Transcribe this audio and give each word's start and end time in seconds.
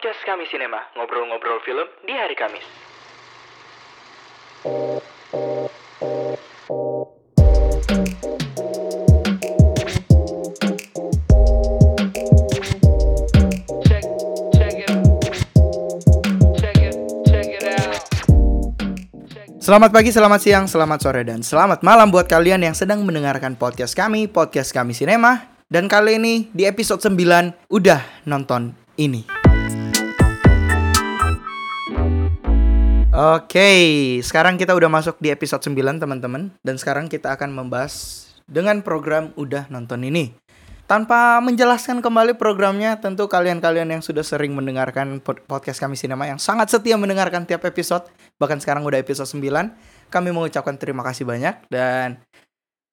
Podcast 0.00 0.24
Kami 0.24 0.48
Sinema, 0.48 0.80
ngobrol-ngobrol 0.96 1.60
film 1.60 1.84
di 2.08 2.16
hari 2.16 2.32
Kamis. 2.32 2.64
check 13.84 14.00
check 14.56 14.72
it 14.80 14.92
check 16.56 16.80
it 16.80 16.96
check 17.28 17.48
it 17.52 17.64
out 17.68 18.00
Selamat 19.60 19.92
pagi, 19.92 20.16
selamat 20.16 20.40
siang, 20.40 20.64
selamat 20.64 20.98
sore, 21.04 21.28
dan 21.28 21.44
selamat 21.44 21.84
malam 21.84 22.08
buat 22.08 22.24
kalian 22.24 22.64
yang 22.64 22.72
sedang 22.72 23.04
mendengarkan 23.04 23.52
podcast 23.52 23.92
kami, 23.92 24.32
podcast 24.32 24.72
kami 24.72 24.96
Sinema. 24.96 25.60
Dan 25.68 25.92
kali 25.92 26.16
ini 26.16 26.48
di 26.56 26.64
episode 26.64 27.04
9 27.04 27.68
udah 27.68 28.00
nonton 28.24 28.72
ini. 28.96 29.39
Oke, 33.10 34.22
sekarang 34.22 34.54
kita 34.54 34.70
udah 34.70 34.86
masuk 34.86 35.18
di 35.18 35.34
episode 35.34 35.58
9 35.66 35.98
teman-teman. 35.98 36.54
Dan 36.62 36.78
sekarang 36.78 37.10
kita 37.10 37.34
akan 37.34 37.50
membahas 37.50 38.22
dengan 38.46 38.86
program 38.86 39.34
udah 39.34 39.66
nonton 39.66 40.06
ini. 40.06 40.30
Tanpa 40.86 41.42
menjelaskan 41.42 42.06
kembali 42.06 42.38
programnya, 42.38 43.02
tentu 43.02 43.26
kalian-kalian 43.26 43.98
yang 43.98 44.02
sudah 44.02 44.22
sering 44.22 44.54
mendengarkan 44.54 45.18
pod- 45.18 45.42
podcast 45.50 45.82
kami 45.82 45.98
Sinema 45.98 46.30
yang 46.30 46.38
sangat 46.38 46.70
setia 46.70 46.94
mendengarkan 46.94 47.50
tiap 47.50 47.66
episode, 47.66 48.06
bahkan 48.38 48.62
sekarang 48.62 48.86
udah 48.86 49.02
episode 49.02 49.26
9, 49.26 49.74
kami 50.06 50.30
mengucapkan 50.30 50.78
terima 50.78 51.02
kasih 51.02 51.26
banyak 51.26 51.66
dan 51.70 52.18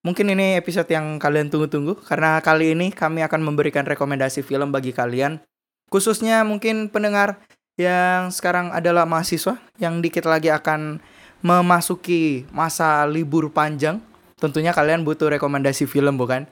mungkin 0.05 0.29
ini 0.29 0.57
episode 0.61 0.85
yang 0.93 1.17
kalian 1.17 1.49
tunggu-tunggu 1.49 1.97
karena 2.05 2.37
kali 2.45 2.77
ini 2.77 2.93
kami 2.93 3.25
akan 3.25 3.41
memberikan 3.41 3.81
rekomendasi 3.81 4.45
film 4.45 4.69
bagi 4.69 4.93
kalian, 4.93 5.41
khususnya 5.89 6.45
mungkin 6.45 6.93
pendengar 6.93 7.41
yang 7.77 8.33
sekarang 8.33 8.73
adalah 8.73 9.05
mahasiswa 9.05 9.55
yang 9.77 10.01
dikit 10.01 10.25
lagi 10.25 10.49
akan 10.49 10.99
memasuki 11.45 12.49
masa 12.49 13.05
libur 13.05 13.53
panjang. 13.53 14.01
Tentunya 14.37 14.73
kalian 14.73 15.01
butuh 15.01 15.33
rekomendasi 15.33 15.89
film 15.89 16.17
bukan? 16.17 16.45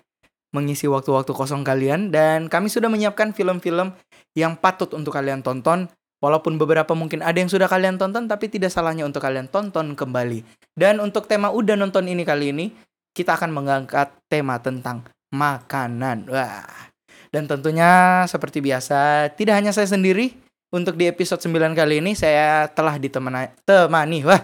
mengisi 0.56 0.88
waktu-waktu 0.88 1.36
kosong 1.36 1.68
kalian 1.68 2.16
dan 2.16 2.48
kami 2.48 2.72
sudah 2.72 2.88
menyiapkan 2.88 3.36
film-film 3.36 3.92
yang 4.40 4.56
patut 4.56 4.88
untuk 4.96 5.12
kalian 5.12 5.44
tonton 5.44 5.92
walaupun 6.24 6.56
beberapa 6.56 6.96
mungkin 6.96 7.20
ada 7.20 7.36
yang 7.36 7.52
sudah 7.52 7.68
kalian 7.68 8.00
tonton 8.00 8.32
tapi 8.32 8.48
tidak 8.48 8.72
salahnya 8.72 9.04
untuk 9.04 9.20
kalian 9.20 9.52
tonton 9.52 10.00
kembali. 10.00 10.48
Dan 10.72 11.04
untuk 11.04 11.28
tema 11.28 11.52
udah 11.52 11.76
nonton 11.76 12.08
ini 12.08 12.24
kali 12.24 12.56
ini 12.56 12.66
kita 13.12 13.36
akan 13.36 13.52
mengangkat 13.52 14.16
tema 14.32 14.56
tentang 14.64 15.04
makanan. 15.36 16.32
Wah. 16.32 16.88
Dan 17.36 17.52
tentunya 17.52 18.24
seperti 18.32 18.64
biasa 18.64 19.28
tidak 19.36 19.60
hanya 19.60 19.76
saya 19.76 19.92
sendiri 19.92 20.32
untuk 20.74 20.98
di 20.98 21.06
episode 21.10 21.42
9 21.42 21.74
kali 21.78 22.02
ini 22.02 22.18
saya 22.18 22.70
telah 22.72 22.98
ditemani 22.98 23.54
temani 23.66 24.26
wah 24.26 24.42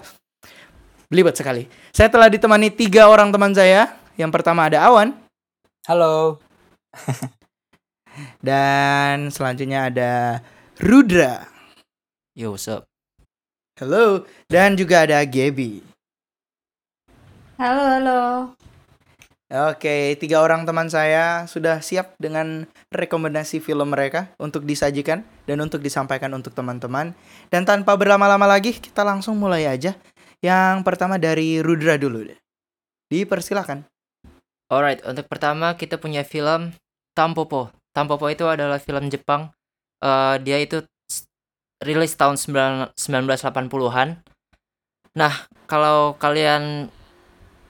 belibet 1.11 1.35
sekali. 1.35 1.67
Saya 1.91 2.07
telah 2.07 2.31
ditemani 2.31 2.71
tiga 2.71 3.11
orang 3.11 3.35
teman 3.35 3.51
saya. 3.51 3.91
Yang 4.15 4.31
pertama 4.31 4.71
ada 4.71 4.87
Awan. 4.87 5.11
Halo. 5.83 6.39
Dan 8.39 9.27
selanjutnya 9.27 9.91
ada 9.91 10.39
Rudra. 10.79 11.51
Yo, 12.31 12.55
what's 12.55 12.71
up? 12.71 12.87
Halo. 13.75 14.23
Dan 14.47 14.79
juga 14.79 15.03
ada 15.03 15.19
Gaby. 15.27 15.83
Halo, 17.59 17.83
halo. 17.83 18.21
Oke, 19.51 20.15
tiga 20.15 20.39
orang 20.39 20.63
teman 20.63 20.87
saya 20.87 21.43
sudah 21.43 21.83
siap 21.83 22.15
dengan 22.15 22.63
rekomendasi 22.87 23.59
film 23.59 23.91
mereka 23.91 24.31
untuk 24.39 24.63
disajikan 24.63 25.27
dan 25.43 25.59
untuk 25.59 25.83
disampaikan 25.83 26.31
untuk 26.31 26.55
teman-teman. 26.55 27.11
Dan 27.51 27.67
tanpa 27.67 27.99
berlama-lama 27.99 28.47
lagi, 28.47 28.71
kita 28.71 29.03
langsung 29.03 29.35
mulai 29.35 29.67
aja. 29.67 29.91
Yang 30.39 30.87
pertama 30.87 31.19
dari 31.19 31.59
Rudra 31.59 31.99
dulu 31.99 32.31
deh. 32.31 32.39
Dipersilakan. 33.11 33.83
Alright, 34.71 35.03
untuk 35.03 35.27
pertama 35.27 35.75
kita 35.75 35.99
punya 35.99 36.23
film 36.23 36.71
Tampopo. 37.11 37.75
Tampopo 37.91 38.31
itu 38.31 38.47
adalah 38.47 38.79
film 38.79 39.11
Jepang. 39.11 39.51
Eh, 39.99 40.35
dia 40.47 40.63
itu 40.63 40.79
rilis 41.83 42.15
tahun 42.15 42.39
9 42.39 42.95
1980-an. 42.95 44.15
Nah, 45.19 45.33
kalau 45.67 46.15
kalian 46.15 46.87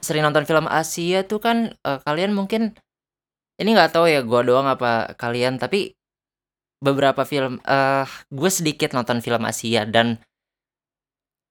sering 0.02 0.26
nonton 0.26 0.44
film 0.44 0.66
Asia 0.66 1.22
tuh 1.22 1.38
kan 1.38 1.72
eh, 1.72 1.98
kalian 2.02 2.34
mungkin 2.34 2.74
ini 3.56 3.70
nggak 3.72 3.94
tahu 3.94 4.10
ya 4.10 4.20
gua 4.26 4.42
doang 4.42 4.66
apa 4.66 5.14
kalian, 5.14 5.56
tapi 5.62 5.94
beberapa 6.82 7.22
film 7.22 7.62
eh 7.62 8.06
gue 8.34 8.50
sedikit 8.50 8.90
nonton 8.92 9.22
film 9.22 9.46
Asia 9.46 9.86
dan 9.86 10.18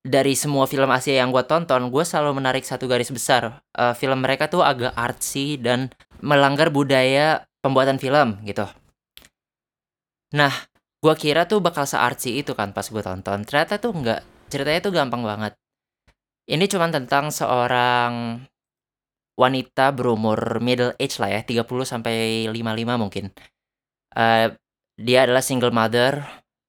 dari 0.02 0.34
semua 0.34 0.66
film 0.66 0.90
Asia 0.90 1.22
yang 1.22 1.30
gue 1.30 1.46
tonton, 1.46 1.94
gue 1.94 2.04
selalu 2.04 2.42
menarik 2.42 2.66
satu 2.66 2.90
garis 2.90 3.14
besar. 3.14 3.62
Eh, 3.78 3.94
film 3.94 4.18
mereka 4.20 4.50
tuh 4.50 4.66
agak 4.66 4.98
artsy 4.98 5.62
dan 5.62 5.94
melanggar 6.26 6.74
budaya 6.74 7.46
pembuatan 7.62 8.02
film 8.02 8.42
gitu. 8.42 8.66
Nah, 10.34 10.54
gue 11.06 11.14
kira 11.22 11.46
tuh 11.46 11.62
bakal 11.62 11.86
se-artsy 11.86 12.42
itu 12.42 12.58
kan 12.58 12.74
pas 12.74 12.86
gue 12.90 13.04
tonton. 13.04 13.46
Ternyata 13.46 13.78
tuh 13.78 13.94
enggak. 13.94 14.26
Ceritanya 14.50 14.82
tuh 14.82 14.94
gampang 14.94 15.22
banget. 15.22 15.54
Ini 16.52 16.66
cuman 16.68 16.92
tentang 16.92 17.32
seorang 17.32 18.44
wanita 19.40 19.96
berumur 19.96 20.60
middle 20.60 20.92
age 21.00 21.16
lah 21.24 21.32
ya, 21.32 21.42
30 21.48 21.88
sampai 21.88 22.46
55 22.52 23.00
mungkin. 23.00 23.26
Eh, 24.20 24.48
dia 25.00 25.20
adalah 25.24 25.40
single 25.40 25.72
mother, 25.72 26.20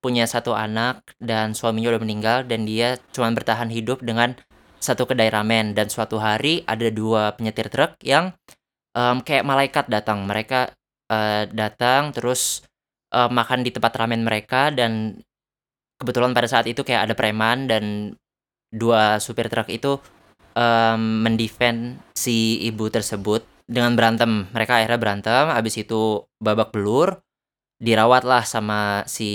punya 0.03 0.27
satu 0.27 0.55
anak 0.55 1.15
dan 1.23 1.55
suaminya 1.55 1.95
udah 1.95 2.03
meninggal 2.03 2.39
dan 2.47 2.67
dia 2.67 2.99
cuma 3.15 3.31
bertahan 3.31 3.71
hidup 3.71 4.03
dengan 4.03 4.35
satu 4.83 5.07
kedai 5.07 5.31
ramen 5.31 5.79
dan 5.79 5.87
suatu 5.87 6.19
hari 6.19 6.67
ada 6.67 6.91
dua 6.91 7.39
penyetir 7.39 7.71
truk 7.71 7.95
yang 8.03 8.35
em, 8.99 9.23
kayak 9.23 9.47
malaikat 9.47 9.87
datang 9.87 10.27
mereka 10.27 10.75
eh, 11.07 11.47
datang 11.55 12.11
terus 12.11 12.67
eh, 13.15 13.31
makan 13.31 13.63
di 13.63 13.71
tempat 13.71 13.95
ramen 13.95 14.27
mereka 14.27 14.75
dan 14.75 15.23
kebetulan 16.03 16.35
pada 16.35 16.51
saat 16.51 16.67
itu 16.67 16.83
kayak 16.83 17.07
ada 17.07 17.15
preman 17.15 17.71
dan 17.71 18.15
dua 18.73 19.21
supir 19.21 19.47
truk 19.53 19.69
itu 19.71 20.01
em, 20.57 21.01
mendefend 21.25 22.01
si 22.17 22.61
ibu 22.65 22.89
tersebut 22.89 23.45
dengan 23.69 23.95
berantem 23.97 24.49
mereka 24.53 24.81
akhirnya 24.81 25.01
berantem 25.01 25.45
abis 25.53 25.85
itu 25.85 26.27
babak 26.43 26.75
belur 26.75 27.21
dirawat 27.83 28.25
lah 28.27 28.45
sama 28.47 29.05
si 29.11 29.31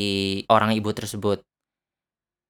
orang 0.49 0.73
ibu 0.75 0.91
tersebut. 0.95 1.43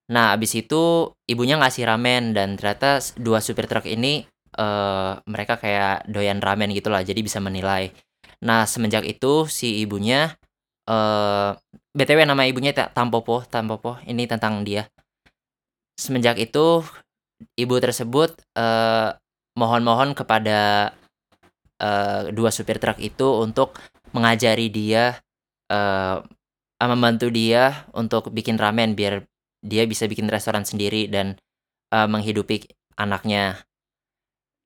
Nah, 0.07 0.31
abis 0.35 0.55
itu 0.55 1.11
ibunya 1.27 1.59
ngasih 1.59 1.83
ramen 1.83 2.31
dan 2.31 2.55
ternyata 2.55 3.03
dua 3.19 3.43
supir 3.43 3.67
truk 3.67 3.83
ini 3.87 4.23
eh 4.57 5.13
mereka 5.27 5.59
kayak 5.59 6.07
doyan 6.09 6.39
ramen 6.41 6.71
gitu 6.73 6.87
lah, 6.89 7.03
jadi 7.03 7.19
bisa 7.19 7.43
menilai. 7.43 7.91
Nah, 8.47 8.63
semenjak 8.63 9.03
itu 9.03 9.45
si 9.51 9.83
ibunya 9.83 10.31
eh 10.87 11.51
BTW 11.97 12.21
nama 12.27 12.43
ibunya 12.47 12.71
Ta- 12.75 12.91
Tampopo, 12.93 13.43
Tampopo. 13.49 13.99
Ini 14.07 14.23
tentang 14.29 14.63
dia. 14.67 14.87
Semenjak 15.97 16.37
itu 16.37 16.85
ibu 17.57 17.75
tersebut 17.81 18.37
eh 18.57 19.09
mohon-mohon 19.57 20.13
kepada 20.13 20.93
eh 21.81 22.21
dua 22.33 22.49
supir 22.53 22.77
truk 22.77 23.01
itu 23.01 23.27
untuk 23.41 23.77
mengajari 24.13 24.69
dia 24.69 25.17
eh 25.73 26.17
membantu 26.77 27.27
dia 27.33 27.89
untuk 27.97 28.29
bikin 28.29 28.61
ramen 28.61 28.93
biar 28.93 29.25
dia 29.65 29.83
bisa 29.89 30.05
bikin 30.05 30.29
restoran 30.29 30.63
sendiri 30.63 31.09
dan 31.09 31.35
eh, 31.93 32.07
menghidupi 32.07 32.69
anaknya. 32.97 33.61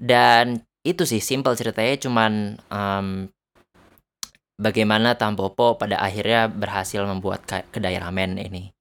Dan 0.01 0.65
itu 0.81 1.05
sih 1.05 1.21
simple 1.21 1.53
ceritanya 1.53 1.93
cuman 2.01 2.57
em, 2.73 3.29
bagaimana 4.57 5.13
Tampopo 5.13 5.77
pada 5.77 6.01
akhirnya 6.01 6.49
berhasil 6.49 7.05
membuat 7.05 7.45
kedai 7.45 8.01
ramen 8.01 8.41
ini. 8.41 8.73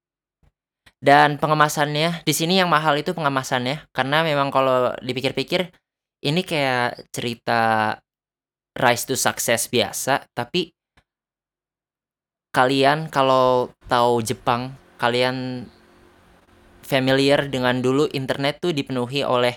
Dan 1.00 1.40
pengemasannya 1.40 2.20
di 2.28 2.34
sini 2.36 2.60
yang 2.60 2.68
mahal 2.68 2.92
itu 3.00 3.16
pengemasannya 3.16 3.88
karena 3.88 4.20
memang 4.20 4.52
kalau 4.52 4.92
dipikir-pikir 5.00 5.72
ini 6.28 6.44
kayak 6.44 7.08
cerita 7.08 7.96
rise 8.76 9.08
to 9.08 9.16
success 9.16 9.72
biasa 9.72 10.28
tapi 10.36 10.76
kalian 12.50 13.08
kalau 13.08 13.70
tahu 13.86 14.20
Jepang, 14.22 14.74
kalian 14.98 15.66
familiar 16.82 17.46
dengan 17.46 17.78
dulu 17.78 18.10
internet 18.10 18.58
tuh 18.58 18.74
dipenuhi 18.74 19.22
oleh 19.22 19.54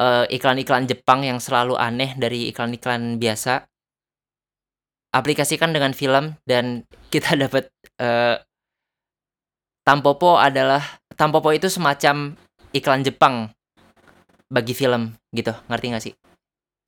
eh, 0.00 0.24
iklan-iklan 0.32 0.88
Jepang 0.88 1.20
yang 1.22 1.38
selalu 1.38 1.76
aneh 1.76 2.16
dari 2.16 2.48
iklan-iklan 2.48 3.20
biasa. 3.20 3.68
Aplikasikan 5.14 5.70
dengan 5.70 5.92
film 5.94 6.40
dan 6.48 6.88
kita 7.12 7.36
dapat 7.36 7.68
eh, 8.00 8.40
Tampopo 9.84 10.40
adalah 10.40 10.80
Tampopo 11.14 11.52
itu 11.52 11.68
semacam 11.68 12.34
iklan 12.72 13.04
Jepang 13.04 13.52
bagi 14.48 14.72
film 14.72 15.14
gitu, 15.30 15.52
ngerti 15.68 15.86
gak 15.92 16.04
sih? 16.04 16.14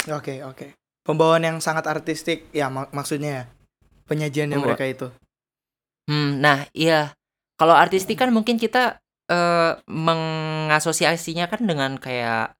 Oke, 0.09 0.43
oke. 0.43 0.75
Pembawaan 1.05 1.45
yang 1.45 1.59
sangat 1.61 1.87
artistik 1.87 2.51
ya 2.51 2.67
mak- 2.67 2.91
maksudnya 2.91 3.31
ya. 3.31 3.45
Penyajiannya 4.09 4.57
Pembawa- 4.57 4.75
mereka 4.75 4.87
itu. 4.89 5.07
Hmm, 6.07 6.39
nah 6.39 6.63
iya 6.71 7.11
kalau 7.59 7.75
artistik 7.75 8.17
kan 8.17 8.31
mungkin 8.31 8.57
kita 8.57 8.99
eh, 9.27 9.73
mengasosiasinya 9.91 11.51
kan 11.51 11.67
dengan 11.67 11.99
kayak 11.99 12.55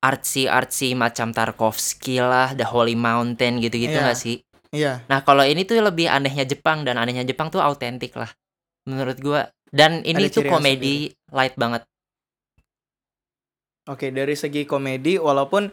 artsy 0.00 0.48
artsy 0.48 0.96
macam 0.96 1.36
Tarkovsky 1.36 2.16
lah, 2.16 2.56
The 2.56 2.64
Holy 2.64 2.96
Mountain 2.96 3.60
gitu-gitu 3.60 3.92
Iya. 3.92 4.04
nggak 4.08 4.16
sih? 4.18 4.40
Iya. 4.72 5.04
Nah 5.12 5.20
kalau 5.20 5.44
ini 5.44 5.68
tuh 5.68 5.76
lebih 5.84 6.08
anehnya 6.08 6.48
Jepang 6.48 6.88
dan 6.88 6.96
anehnya 6.96 7.28
Jepang 7.28 7.52
tuh 7.52 7.60
autentik 7.60 8.16
lah 8.16 8.32
menurut 8.88 9.18
gua. 9.22 9.48
Dan 9.72 10.04
ini 10.04 10.28
Ada 10.28 10.36
tuh 10.36 10.44
komedi 10.52 11.08
light 11.32 11.56
banget. 11.56 11.88
Oke, 13.88 14.14
dari 14.14 14.38
segi 14.38 14.62
komedi 14.62 15.18
walaupun 15.18 15.66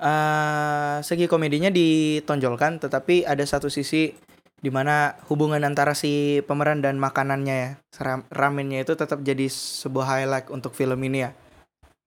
eh 0.00 0.96
segi 1.04 1.28
komedinya 1.28 1.68
ditonjolkan 1.68 2.80
tetapi 2.80 3.28
ada 3.28 3.44
satu 3.44 3.68
sisi 3.68 4.12
di 4.60 4.68
mana 4.68 5.16
hubungan 5.32 5.64
antara 5.64 5.96
si 5.96 6.44
pemeran 6.44 6.84
dan 6.84 7.00
makanannya 7.00 7.56
ya, 7.56 7.70
ram- 8.04 8.28
ramennya 8.28 8.84
itu 8.84 8.92
tetap 8.92 9.24
jadi 9.24 9.48
sebuah 9.48 10.20
highlight 10.20 10.52
untuk 10.52 10.76
film 10.76 11.00
ini 11.00 11.24
ya. 11.24 11.30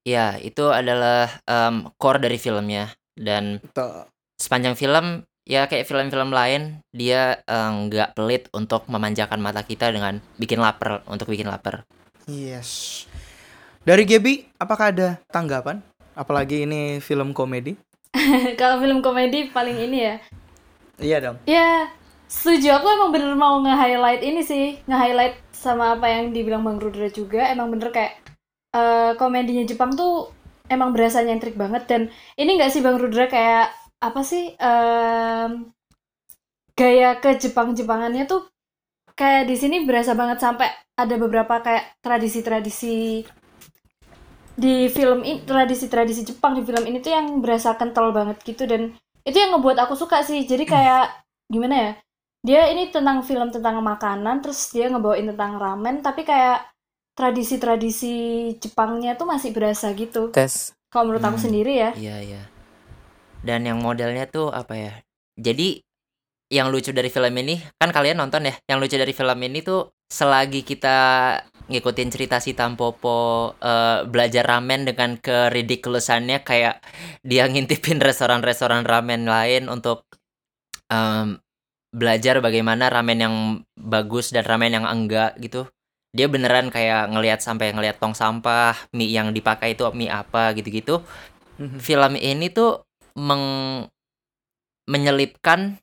Ya 0.05 0.27
itu 0.37 0.69
adalah 0.69 1.33
em, 1.49 1.89
core 1.97 2.21
dari 2.21 2.37
filmnya 2.37 2.93
dan 3.17 3.57
Betul. 3.57 4.05
sepanjang 4.37 4.77
film 4.77 5.25
ya 5.43 5.67
kayak 5.67 5.87
film-film 5.87 6.31
lain 6.31 6.79
dia 6.95 7.43
eh, 7.43 7.71
nggak 7.71 8.15
pelit 8.15 8.47
untuk 8.55 8.87
memanjakan 8.87 9.43
mata 9.43 9.63
kita 9.63 9.91
dengan 9.91 10.23
bikin 10.39 10.59
lapar 10.59 11.03
untuk 11.07 11.31
bikin 11.31 11.51
lapar. 11.51 11.83
Yes. 12.27 13.03
Dari 13.83 14.07
Gebi, 14.07 14.47
apakah 14.55 14.95
ada 14.95 15.19
tanggapan? 15.27 15.83
Apalagi 16.15 16.63
ini 16.63 17.03
film 17.03 17.35
komedi? 17.35 17.75
Kalau 18.59 18.79
film 18.79 19.03
komedi 19.03 19.51
paling 19.51 19.75
ini 19.75 19.97
ya. 20.07 20.15
Iya 21.03 21.17
dong. 21.19 21.37
Ya, 21.43 21.91
setuju. 22.31 22.79
Aku 22.79 22.87
emang 22.87 23.11
bener 23.11 23.35
mau 23.35 23.59
nge-highlight 23.59 24.23
ini 24.23 24.39
sih. 24.39 24.79
Nge-highlight 24.87 25.35
sama 25.51 25.99
apa 25.99 26.07
yang 26.07 26.31
dibilang 26.31 26.63
Bang 26.63 26.79
Rudra 26.79 27.11
juga. 27.11 27.43
Emang 27.51 27.75
bener 27.75 27.91
kayak 27.91 28.23
eh, 28.71 29.11
komedinya 29.19 29.67
Jepang 29.67 29.99
tuh 29.99 30.31
emang 30.71 30.95
berasa 30.95 31.19
nyentrik 31.19 31.59
banget. 31.59 31.83
Dan 31.83 32.07
ini 32.39 32.55
nggak 32.55 32.71
sih 32.71 32.79
Bang 32.79 32.95
Rudra 32.95 33.27
kayak 33.27 33.82
apa 34.03 34.21
sih 34.21 34.51
em, 34.59 35.71
gaya 36.73 37.15
ke 37.23 37.37
Jepang-Jepangannya 37.39 38.25
tuh 38.25 38.49
kayak 39.13 39.45
di 39.45 39.55
sini 39.55 39.85
berasa 39.85 40.17
banget 40.17 40.41
sampai 40.41 40.67
ada 40.97 41.15
beberapa 41.17 41.61
kayak 41.61 42.01
tradisi-tradisi 42.01 43.23
di 44.53 44.85
film 44.89 45.25
ini 45.25 45.41
tradisi-tradisi 45.45 46.21
Jepang 46.29 46.53
di 46.57 46.61
film 46.61 46.85
ini 46.85 47.01
tuh 47.01 47.13
yang 47.13 47.41
berasa 47.41 47.73
kental 47.73 48.13
banget 48.13 48.37
gitu 48.45 48.69
dan 48.69 48.93
itu 49.25 49.37
yang 49.37 49.57
ngebuat 49.57 49.77
aku 49.85 49.97
suka 49.97 50.21
sih 50.21 50.45
jadi 50.45 50.65
kayak 50.67 51.05
gimana 51.49 51.75
ya 51.75 51.91
dia 52.43 52.61
ini 52.69 52.91
tentang 52.91 53.23
film 53.25 53.49
tentang 53.49 53.81
makanan 53.81 54.43
terus 54.43 54.69
dia 54.69 54.91
ngebawain 54.91 55.25
tentang 55.33 55.57
ramen 55.57 56.05
tapi 56.05 56.21
kayak 56.21 56.69
tradisi-tradisi 57.17 58.15
Jepangnya 58.61 59.17
tuh 59.17 59.25
masih 59.29 59.53
berasa 59.53 59.89
gitu 59.93 60.29
tes 60.29 60.73
kalau 60.93 61.09
menurut 61.09 61.23
aku 61.25 61.37
Hmm. 61.37 61.45
sendiri 61.49 61.73
ya 61.77 61.91
Iya 61.97 62.17
iya. 62.21 62.41
Dan 63.43 63.67
yang 63.67 63.83
modelnya 63.83 64.25
tuh 64.31 64.49
apa 64.49 64.73
ya? 64.79 64.93
Jadi 65.35 65.83
yang 66.53 66.69
lucu 66.69 66.93
dari 66.93 67.09
film 67.09 67.33
ini 67.43 67.59
kan 67.75 67.91
kalian 67.91 68.23
nonton 68.23 68.47
ya. 68.47 68.55
Yang 68.71 68.77
lucu 68.87 68.95
dari 68.95 69.13
film 69.13 69.39
ini 69.43 69.59
tuh 69.59 69.91
selagi 70.07 70.63
kita 70.63 70.97
ngikutin 71.67 72.09
cerita 72.11 72.37
si 72.39 72.55
Tampopo 72.55 73.51
eh, 73.59 74.07
belajar 74.07 74.47
ramen 74.47 74.87
dengan 74.87 75.19
keridikulosannya 75.19 76.43
kayak 76.43 76.79
dia 77.23 77.47
ngintipin 77.47 77.99
restoran-restoran 78.03 78.87
ramen 78.87 79.27
lain 79.27 79.67
untuk 79.67 80.07
em, 80.91 81.39
belajar 81.93 82.39
bagaimana 82.39 82.89
ramen 82.89 83.19
yang 83.19 83.35
bagus 83.77 84.31
dan 84.31 84.47
ramen 84.47 84.75
yang 84.77 84.85
enggak 84.87 85.35
gitu. 85.39 85.67
Dia 86.13 86.29
beneran 86.29 86.69
kayak 86.69 87.09
ngelihat 87.09 87.41
sampai 87.41 87.73
ngelihat 87.73 87.97
tong 87.97 88.13
sampah, 88.13 88.77
mie 88.93 89.09
yang 89.09 89.33
dipakai 89.33 89.73
itu 89.73 89.81
mie 89.97 90.13
apa 90.13 90.53
gitu-gitu 90.53 91.01
Mhm. 91.53 91.77
film 91.77 92.13
ini 92.17 92.49
tuh 92.49 92.81
meng 93.17 93.45
menyelipkan 94.89 95.79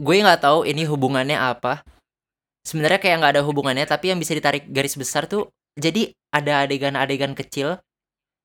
gue 0.00 0.14
nggak 0.22 0.42
tahu 0.42 0.66
ini 0.66 0.88
hubungannya 0.88 1.38
apa. 1.38 1.84
Sebenarnya 2.64 2.98
kayak 2.98 3.16
nggak 3.20 3.32
ada 3.38 3.42
hubungannya 3.44 3.84
tapi 3.84 4.10
yang 4.10 4.18
bisa 4.18 4.32
ditarik 4.32 4.66
garis 4.72 4.96
besar 4.96 5.28
tuh 5.28 5.52
jadi 5.76 6.14
ada 6.32 6.64
adegan-adegan 6.64 7.36
kecil 7.36 7.78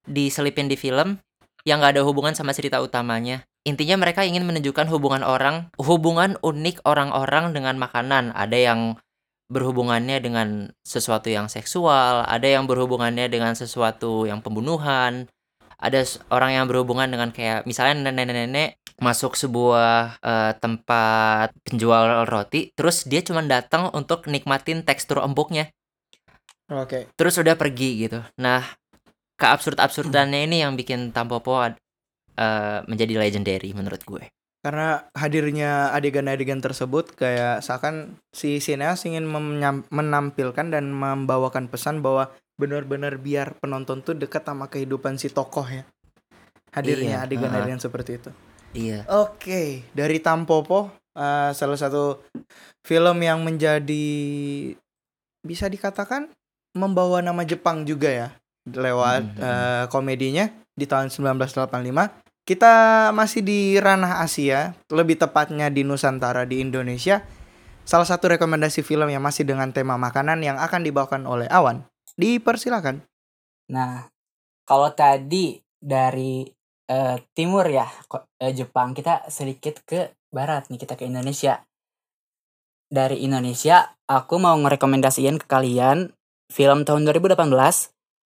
diselipin 0.04 0.68
di 0.68 0.76
film 0.76 1.22
yang 1.64 1.80
nggak 1.80 2.00
ada 2.00 2.04
hubungan 2.04 2.36
sama 2.36 2.52
cerita 2.52 2.84
utamanya. 2.84 3.48
Intinya 3.64 4.00
mereka 4.00 4.24
ingin 4.28 4.44
menunjukkan 4.44 4.88
hubungan 4.92 5.24
orang 5.24 5.72
hubungan 5.80 6.36
unik 6.42 6.84
orang-orang 6.84 7.56
dengan 7.56 7.76
makanan. 7.80 8.32
Ada 8.36 8.58
yang 8.58 8.80
berhubungannya 9.50 10.22
dengan 10.22 10.70
sesuatu 10.86 11.26
yang 11.26 11.50
seksual 11.50 12.22
ada 12.30 12.46
yang 12.46 12.70
berhubungannya 12.70 13.26
dengan 13.34 13.58
sesuatu 13.58 14.30
yang 14.30 14.46
pembunuhan 14.46 15.26
ada 15.80 16.04
orang 16.30 16.52
yang 16.60 16.66
berhubungan 16.68 17.08
dengan 17.08 17.32
kayak 17.32 17.64
misalnya 17.64 18.12
nenek-nenek 18.12 18.80
masuk 19.00 19.40
sebuah 19.40 20.20
eh, 20.20 20.54
tempat 20.60 21.56
penjual 21.64 22.28
roti 22.28 22.76
terus 22.76 23.08
dia 23.08 23.24
cuma 23.24 23.40
datang 23.42 23.88
untuk 23.96 24.28
nikmatin 24.28 24.84
tekstur 24.84 25.24
empuknya. 25.24 25.72
Oke. 26.70 27.10
terus 27.18 27.34
udah 27.42 27.58
pergi 27.58 28.06
gitu. 28.06 28.22
Nah 28.38 28.62
keabsurd-absurdannya 29.42 30.46
ini 30.46 30.62
yang 30.62 30.78
bikin 30.78 31.10
Tampopo 31.16 31.64
eh, 31.66 32.80
menjadi 32.86 33.14
legendary 33.18 33.74
menurut 33.74 34.04
gue 34.06 34.24
Karena 34.60 35.08
hadirnya 35.16 35.96
adegan-adegan 35.96 36.60
tersebut 36.60 37.16
kayak 37.16 37.64
seakan 37.64 38.20
si 38.36 38.60
sineas 38.60 39.08
ingin 39.08 39.24
menampilkan 39.88 40.68
dan 40.68 40.92
membawakan 40.92 41.72
pesan 41.72 42.04
bahwa 42.04 42.28
benar-benar 42.60 43.16
biar 43.24 43.56
penonton 43.64 44.04
tuh 44.04 44.20
dekat 44.20 44.44
sama 44.44 44.68
kehidupan 44.68 45.16
si 45.16 45.32
tokoh 45.32 45.64
ya. 45.64 45.88
Hadirnya 46.76 47.24
Iya, 47.24 47.26
adegan-adegan 47.26 47.80
seperti 47.80 48.20
itu. 48.20 48.30
iya 48.76 49.02
Oke, 49.10 49.82
dari 49.96 50.20
Tampopo 50.22 50.92
eh, 51.16 51.52
salah 51.56 51.80
satu 51.80 52.22
film 52.86 53.18
yang 53.24 53.42
menjadi 53.42 54.06
bisa 55.42 55.66
dikatakan 55.66 56.30
membawa 56.78 57.24
nama 57.24 57.42
Jepang 57.42 57.88
juga 57.88 58.12
ya 58.12 58.28
lewat 58.70 59.24
Mhm. 59.24 59.42
eh, 59.42 59.84
komedinya 59.90 60.46
di 60.76 60.86
tahun 60.86 61.10
1985. 61.10 62.12
Kita 62.50 63.14
masih 63.14 63.46
di 63.46 63.78
ranah 63.78 64.26
Asia, 64.26 64.74
lebih 64.90 65.22
tepatnya 65.22 65.70
di 65.70 65.86
Nusantara 65.86 66.50
di 66.50 66.66
Indonesia. 66.66 67.22
Salah 67.86 68.10
satu 68.10 68.26
rekomendasi 68.26 68.82
film 68.82 69.06
yang 69.06 69.22
masih 69.22 69.46
dengan 69.46 69.70
tema 69.70 70.02
makanan 70.02 70.42
yang 70.42 70.58
akan 70.58 70.82
dibawakan 70.82 71.30
oleh 71.30 71.46
Awan. 71.46 71.86
Dipersilakan. 72.18 73.06
Nah, 73.70 74.10
kalau 74.66 74.90
tadi 74.98 75.62
dari 75.78 76.42
eh, 76.90 77.22
timur 77.38 77.70
ya, 77.70 77.86
eh, 78.42 78.50
Jepang, 78.58 78.98
kita 78.98 79.30
sedikit 79.30 79.86
ke 79.86 80.18
barat 80.34 80.74
nih, 80.74 80.82
kita 80.82 80.98
ke 80.98 81.06
Indonesia. 81.06 81.62
Dari 82.90 83.22
Indonesia, 83.22 83.94
aku 84.10 84.42
mau 84.42 84.58
ngerekomendasiin 84.58 85.38
ke 85.38 85.46
kalian 85.46 86.18
film 86.50 86.82
tahun 86.82 87.06
2018 87.14 87.46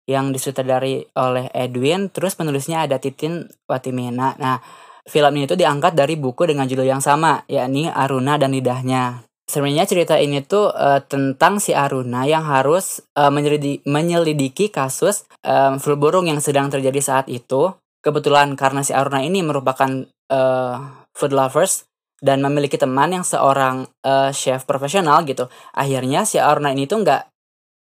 yang 0.10 0.34
disutradari 0.34 1.06
oleh 1.14 1.54
Edwin, 1.54 2.10
terus 2.10 2.34
penulisnya 2.34 2.90
ada 2.90 2.98
Titin 2.98 3.46
Watimena. 3.70 4.34
Nah, 4.42 4.58
film 5.06 5.38
ini 5.38 5.46
tuh 5.46 5.62
diangkat 5.62 5.94
dari 5.94 6.18
buku 6.18 6.50
dengan 6.50 6.66
judul 6.66 6.90
yang 6.90 7.04
sama, 7.06 7.46
yakni 7.46 7.86
Aruna 7.86 8.42
dan 8.42 8.58
Lidahnya. 8.58 9.22
Sebenarnya 9.46 9.86
cerita 9.86 10.18
ini 10.18 10.42
tuh 10.42 10.74
eh, 10.74 11.02
tentang 11.06 11.62
si 11.62 11.78
Aruna 11.78 12.26
yang 12.26 12.46
harus 12.46 13.06
eh, 13.14 13.30
menyelidi- 13.30 13.86
menyelidiki 13.86 14.74
kasus 14.74 15.30
em, 15.46 15.78
flu 15.82 15.98
burung 15.98 16.26
yang 16.26 16.42
sedang 16.42 16.74
terjadi 16.74 17.02
saat 17.02 17.26
itu. 17.30 17.74
Kebetulan 18.02 18.54
karena 18.58 18.82
si 18.86 18.94
Aruna 18.94 19.22
ini 19.22 19.42
merupakan 19.46 19.90
eh, 20.30 20.76
food 21.14 21.34
lovers 21.34 21.86
dan 22.22 22.46
memiliki 22.46 22.78
teman 22.78 23.10
yang 23.10 23.26
seorang 23.26 23.90
eh, 24.06 24.30
chef 24.34 24.70
profesional 24.70 25.26
gitu. 25.26 25.50
Akhirnya 25.74 26.30
si 26.30 26.38
Aruna 26.38 26.70
ini 26.70 26.86
tuh 26.86 27.02
nggak 27.02 27.29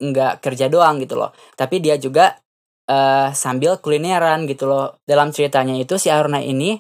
nggak 0.01 0.43
kerja 0.43 0.67
doang 0.71 0.99
gitu 1.03 1.19
loh, 1.19 1.31
tapi 1.55 1.79
dia 1.79 1.95
juga 1.99 2.35
eh, 2.89 3.31
sambil 3.35 3.79
kulineran 3.81 4.47
gitu 4.51 4.67
loh. 4.69 4.99
Dalam 5.07 5.31
ceritanya 5.31 5.75
itu 5.79 5.97
si 6.01 6.09
Aruna 6.11 6.41
ini 6.43 6.79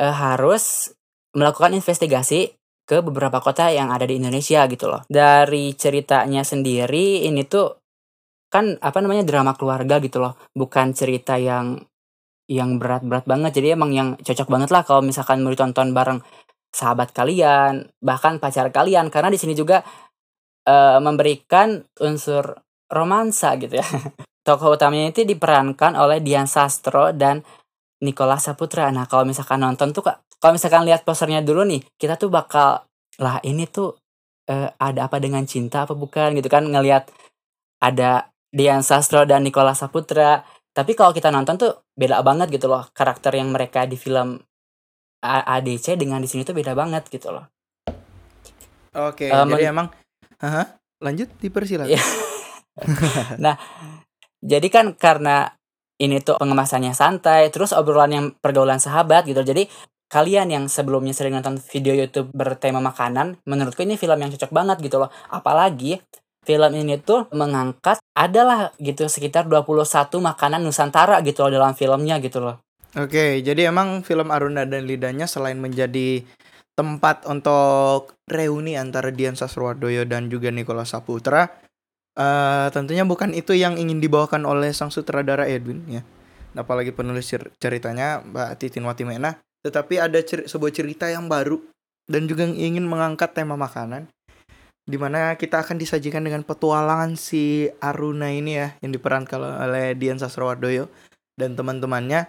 eh, 0.00 0.14
harus 0.14 0.94
melakukan 1.34 1.74
investigasi 1.74 2.54
ke 2.84 3.00
beberapa 3.00 3.40
kota 3.40 3.72
yang 3.72 3.88
ada 3.90 4.04
di 4.04 4.20
Indonesia 4.20 4.64
gitu 4.68 4.86
loh. 4.92 5.02
Dari 5.08 5.72
ceritanya 5.74 6.44
sendiri 6.44 7.24
ini 7.24 7.42
tuh 7.48 7.80
kan 8.52 8.78
apa 8.78 9.02
namanya 9.02 9.26
drama 9.26 9.56
keluarga 9.58 9.98
gitu 9.98 10.22
loh, 10.22 10.38
bukan 10.54 10.94
cerita 10.94 11.34
yang 11.40 11.80
yang 12.46 12.76
berat-berat 12.76 13.24
banget. 13.24 13.56
Jadi 13.58 13.68
emang 13.74 13.90
yang 13.90 14.08
cocok 14.20 14.48
banget 14.52 14.70
lah 14.70 14.84
kalau 14.84 15.00
misalkan 15.00 15.40
mau 15.42 15.50
ditonton 15.50 15.96
bareng 15.96 16.20
sahabat 16.74 17.14
kalian, 17.14 17.88
bahkan 18.02 18.42
pacar 18.42 18.68
kalian 18.74 19.08
karena 19.08 19.30
di 19.30 19.38
sini 19.38 19.54
juga 19.54 19.82
eh, 20.64 20.98
memberikan 21.00 21.84
unsur 22.00 22.60
romansa 22.90 23.56
gitu 23.60 23.80
ya. 23.80 23.86
Tokoh 24.46 24.76
utamanya 24.76 25.08
itu 25.08 25.24
diperankan 25.24 25.96
oleh 25.96 26.20
Dian 26.20 26.44
Sastro 26.44 27.16
dan 27.16 27.40
Nicholas 28.04 28.44
Saputra. 28.44 28.92
Nah, 28.92 29.08
kalau 29.08 29.24
misalkan 29.24 29.64
nonton 29.64 29.96
tuh 29.96 30.04
kalau 30.36 30.52
misalkan 30.52 30.84
lihat 30.84 31.08
posternya 31.08 31.40
dulu 31.40 31.64
nih, 31.64 31.80
kita 31.96 32.20
tuh 32.20 32.28
bakal 32.28 32.84
lah 33.16 33.40
ini 33.46 33.64
tuh 33.64 33.96
eh, 34.48 34.68
ada 34.68 35.08
apa 35.08 35.16
dengan 35.20 35.44
cinta 35.48 35.88
apa 35.88 35.96
bukan 35.96 36.36
gitu 36.36 36.48
kan 36.50 36.66
ngelihat 36.66 37.08
ada 37.80 38.28
Dian 38.54 38.84
Sastro 38.84 39.26
dan 39.26 39.42
Nicholas 39.44 39.80
Saputra 39.82 40.44
tapi 40.74 40.98
kalau 40.98 41.14
kita 41.14 41.30
nonton 41.30 41.54
tuh 41.54 41.72
beda 41.94 42.20
banget 42.26 42.50
gitu 42.50 42.66
loh 42.66 42.90
karakter 42.90 43.38
yang 43.38 43.54
mereka 43.54 43.86
di 43.86 43.94
film 43.94 44.42
ADC 45.24 45.96
dengan 45.96 46.20
di 46.20 46.28
sini 46.28 46.42
tuh 46.44 46.52
beda 46.52 46.76
banget 46.76 47.08
gitu 47.08 47.32
loh 47.32 47.46
Oke, 48.94 49.26
Eh, 49.26 49.44
jadi 49.50 49.74
emang 49.74 49.90
Hah? 50.48 50.66
lanjut 51.04 51.28
dipersilakan. 51.36 51.92
Iya. 51.92 52.02
nah 53.44 53.54
jadi 54.40 54.66
kan 54.72 54.96
karena 54.96 55.52
ini 56.00 56.18
tuh 56.24 56.40
pengemasannya 56.40 56.96
santai 56.96 57.52
terus 57.54 57.70
obrolan 57.70 58.10
yang 58.10 58.26
pergaulan 58.34 58.82
sahabat 58.82 59.28
gitu 59.30 59.44
jadi 59.46 59.70
kalian 60.10 60.50
yang 60.50 60.64
sebelumnya 60.66 61.14
sering 61.14 61.38
nonton 61.38 61.58
video 61.58 61.94
YouTube 61.94 62.34
bertema 62.34 62.82
makanan 62.82 63.38
menurutku 63.46 63.86
ini 63.86 63.94
film 63.94 64.18
yang 64.18 64.30
cocok 64.34 64.50
banget 64.50 64.76
gitu 64.82 64.98
loh 64.98 65.10
apalagi 65.30 66.02
film 66.44 66.72
ini 66.76 66.98
tuh 67.00 67.30
mengangkat 67.32 68.02
adalah 68.12 68.74
gitu 68.82 69.06
sekitar 69.06 69.46
21 69.46 69.86
makanan 70.18 70.60
Nusantara 70.66 71.22
gitu 71.22 71.46
loh 71.46 71.62
dalam 71.62 71.72
filmnya 71.78 72.18
gitu 72.20 72.42
loh 72.42 72.58
Oke, 72.94 73.42
jadi 73.42 73.74
emang 73.74 74.06
film 74.06 74.30
Aruna 74.30 74.62
dan 74.70 74.86
Lidahnya 74.86 75.26
selain 75.26 75.58
menjadi 75.58 76.22
tempat 76.74 77.22
untuk 77.30 78.18
reuni 78.26 78.74
antara 78.74 79.14
Dian 79.14 79.38
Sastrowardoyo 79.38 80.06
dan 80.06 80.26
juga 80.26 80.50
Nicholas 80.50 80.90
Saputra, 80.90 81.50
eh 82.18 82.68
tentunya 82.74 83.06
bukan 83.06 83.30
itu 83.34 83.54
yang 83.54 83.78
ingin 83.78 84.02
dibawakan 84.02 84.42
oleh 84.46 84.74
sang 84.74 84.90
sutradara 84.90 85.46
Edwin 85.46 85.86
ya. 85.86 86.02
Apalagi 86.54 86.94
penulis 86.94 87.26
cer- 87.26 87.50
ceritanya 87.58 88.22
Mbak 88.22 88.48
Titin 88.62 88.86
Watimena, 88.86 89.38
tetapi 89.66 89.98
ada 89.98 90.18
cer- 90.22 90.46
sebuah 90.46 90.70
cerita 90.70 91.10
yang 91.10 91.26
baru 91.26 91.58
dan 92.06 92.26
juga 92.30 92.46
ingin 92.46 92.86
mengangkat 92.86 93.34
tema 93.34 93.58
makanan 93.58 94.06
di 94.84 95.00
mana 95.00 95.32
kita 95.40 95.64
akan 95.64 95.80
disajikan 95.80 96.20
dengan 96.20 96.44
petualangan 96.44 97.16
si 97.16 97.72
Aruna 97.80 98.28
ini 98.28 98.60
ya 98.60 98.76
yang 98.84 98.92
diperankan 98.92 99.64
oleh 99.64 99.96
Dian 99.96 100.20
Sastrowardoyo 100.20 100.92
dan 101.40 101.56
teman-temannya. 101.56 102.28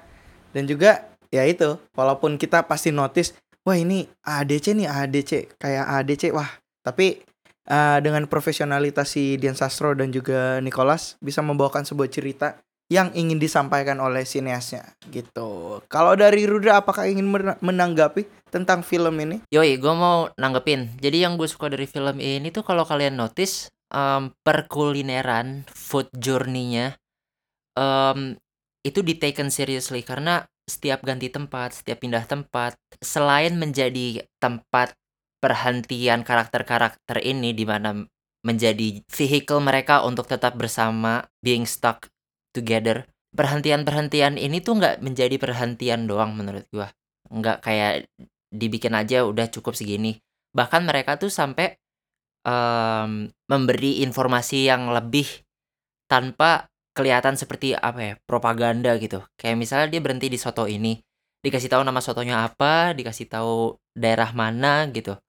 Dan 0.55 0.63
juga 0.63 1.11
ya 1.27 1.43
itu 1.43 1.75
walaupun 1.99 2.39
kita 2.39 2.63
pasti 2.63 2.95
notice 2.95 3.35
wah 3.65 3.77
ini 3.77 4.05
ADC 4.23 4.77
nih 4.77 4.87
ADC 4.87 5.59
kayak 5.59 5.85
ADC 6.01 6.31
wah. 6.31 6.47
Tapi 6.85 7.19
eh, 7.65 7.97
dengan 8.05 8.29
profesionalitas 8.29 9.17
si 9.17 9.41
Dian 9.41 9.57
Sastro 9.57 9.97
dan 9.97 10.13
juga 10.13 10.61
Nicholas 10.61 11.17
bisa 11.17 11.41
membawakan 11.41 11.83
sebuah 11.83 12.09
cerita 12.13 12.61
yang 12.85 13.09
ingin 13.17 13.41
disampaikan 13.41 13.97
oleh 13.97 14.21
sineasnya 14.21 14.85
gitu. 15.09 15.81
Kalau 15.89 16.13
dari 16.13 16.45
Rudra 16.45 16.85
apakah 16.85 17.09
ingin 17.09 17.25
men- 17.25 17.57
menanggapi 17.57 18.29
tentang 18.53 18.85
film 18.85 19.17
ini? 19.17 19.41
Yoi, 19.49 19.81
gue 19.81 19.93
mau 19.97 20.29
nanggepin. 20.37 20.93
Jadi 21.01 21.25
yang 21.25 21.33
gue 21.33 21.49
suka 21.49 21.73
dari 21.73 21.89
film 21.89 22.21
ini 22.21 22.53
tuh 22.53 22.61
kalau 22.61 22.85
kalian 22.85 23.17
notice 23.17 23.73
em, 23.89 24.29
perkulineran, 24.45 25.65
food 25.73 26.13
journey-nya 26.13 26.93
em, 27.73 28.37
itu 28.85 29.01
di 29.01 29.17
taken 29.17 29.49
seriously. 29.49 30.05
Karena 30.05 30.45
setiap 30.65 31.05
ganti 31.05 31.29
tempat, 31.29 31.81
setiap 31.81 32.01
pindah 32.01 32.25
tempat, 32.25 32.77
selain 32.99 33.53
menjadi 33.55 34.25
tempat 34.41 34.97
perhentian 35.37 36.25
karakter-karakter 36.25 37.21
ini 37.21 37.53
di 37.53 37.65
mana 37.69 38.01
menjadi 38.45 39.01
vehicle 39.09 39.61
mereka 39.61 40.05
untuk 40.05 40.25
tetap 40.29 40.57
bersama, 40.57 41.25
being 41.41 41.65
stuck 41.65 42.09
together. 42.53 43.05
Perhentian-perhentian 43.33 44.37
ini 44.37 44.61
tuh 44.61 44.81
nggak 44.81 45.01
menjadi 45.05 45.37
perhentian 45.37 46.09
doang 46.09 46.33
menurut 46.33 46.65
gua. 46.73 46.89
Nggak 47.29 47.61
kayak 47.61 48.09
dibikin 48.53 48.93
aja 48.93 49.25
udah 49.25 49.49
cukup 49.49 49.73
segini. 49.73 50.17
Bahkan 50.55 50.87
mereka 50.87 51.17
tuh 51.19 51.33
sampai 51.33 51.75
em, 52.45 53.27
memberi 53.49 54.05
informasi 54.05 54.69
yang 54.69 54.93
lebih 54.93 55.27
tanpa 56.07 56.69
kelihatan 56.95 57.35
seperti 57.35 57.75
apa 57.75 57.99
ya 57.99 58.13
propaganda 58.23 58.95
gitu. 58.97 59.21
Kayak 59.35 59.57
misalnya 59.59 59.87
dia 59.91 60.01
berhenti 60.01 60.31
di 60.31 60.39
soto 60.39 60.65
ini, 60.65 60.95
dikasih 61.43 61.67
tahu 61.67 61.83
nama 61.83 61.99
sotonya 61.99 62.47
apa, 62.47 62.95
dikasih 62.95 63.27
tahu 63.27 63.75
daerah 63.93 64.31
mana 64.31 64.87
gitu. 64.89 65.19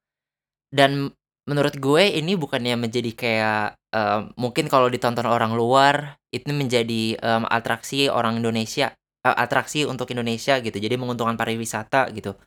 Dan 0.70 1.10
menurut 1.46 1.74
gue 1.78 2.04
ini 2.16 2.38
bukannya 2.38 2.78
menjadi 2.78 3.10
kayak 3.12 3.62
em, 3.94 4.20
mungkin 4.38 4.70
kalau 4.70 4.86
ditonton 4.86 5.26
orang 5.26 5.58
luar 5.58 6.18
itu 6.30 6.50
menjadi 6.54 7.18
em, 7.18 7.44
atraksi 7.50 8.06
orang 8.06 8.38
Indonesia, 8.38 8.94
eh, 9.26 9.36
atraksi 9.36 9.82
untuk 9.84 10.10
Indonesia 10.14 10.62
gitu. 10.62 10.78
Jadi 10.78 10.94
menguntungkan 10.94 11.34
pariwisata 11.34 12.14
gitu 12.14 12.38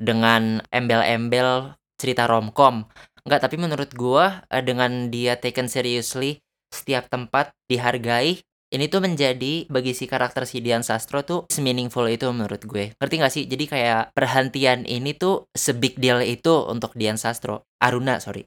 dengan 0.00 0.64
embel-embel 0.72 1.76
cerita 2.00 2.24
romcom. 2.24 2.88
Enggak, 3.28 3.44
tapi 3.44 3.60
menurut 3.60 3.92
gua 3.92 4.48
eh, 4.48 4.64
dengan 4.64 5.12
dia 5.12 5.36
taken 5.36 5.68
seriously, 5.68 6.40
setiap 6.70 7.10
tempat 7.10 7.52
dihargai, 7.68 8.40
ini 8.70 8.86
tuh 8.86 9.02
menjadi 9.02 9.66
bagi 9.66 9.98
si 9.98 10.06
karakter 10.06 10.46
si 10.46 10.62
Dian 10.62 10.86
Sastro 10.86 11.26
tuh 11.26 11.50
meaningful 11.58 12.06
itu 12.06 12.30
menurut 12.30 12.62
gue. 12.62 12.94
Ngerti 13.02 13.14
gak 13.18 13.34
sih? 13.34 13.44
Jadi 13.50 13.66
kayak 13.66 14.14
perhentian 14.14 14.86
ini 14.86 15.10
tuh 15.18 15.50
sebig 15.50 15.98
deal 15.98 16.22
itu 16.22 16.70
untuk 16.70 16.94
Dian 16.94 17.18
Sastro. 17.18 17.66
Aruna, 17.82 18.22
sorry. 18.22 18.46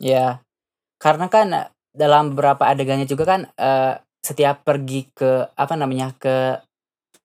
Ya, 0.00 0.40
karena 0.96 1.28
kan 1.28 1.46
eh, 1.52 1.68
dalam 1.92 2.32
beberapa 2.32 2.64
adegannya 2.64 3.04
juga 3.04 3.28
kan 3.28 3.40
eh, 3.52 4.00
setiap 4.24 4.64
pergi 4.64 5.12
ke 5.12 5.52
apa 5.52 5.74
namanya 5.76 6.16
ke 6.16 6.64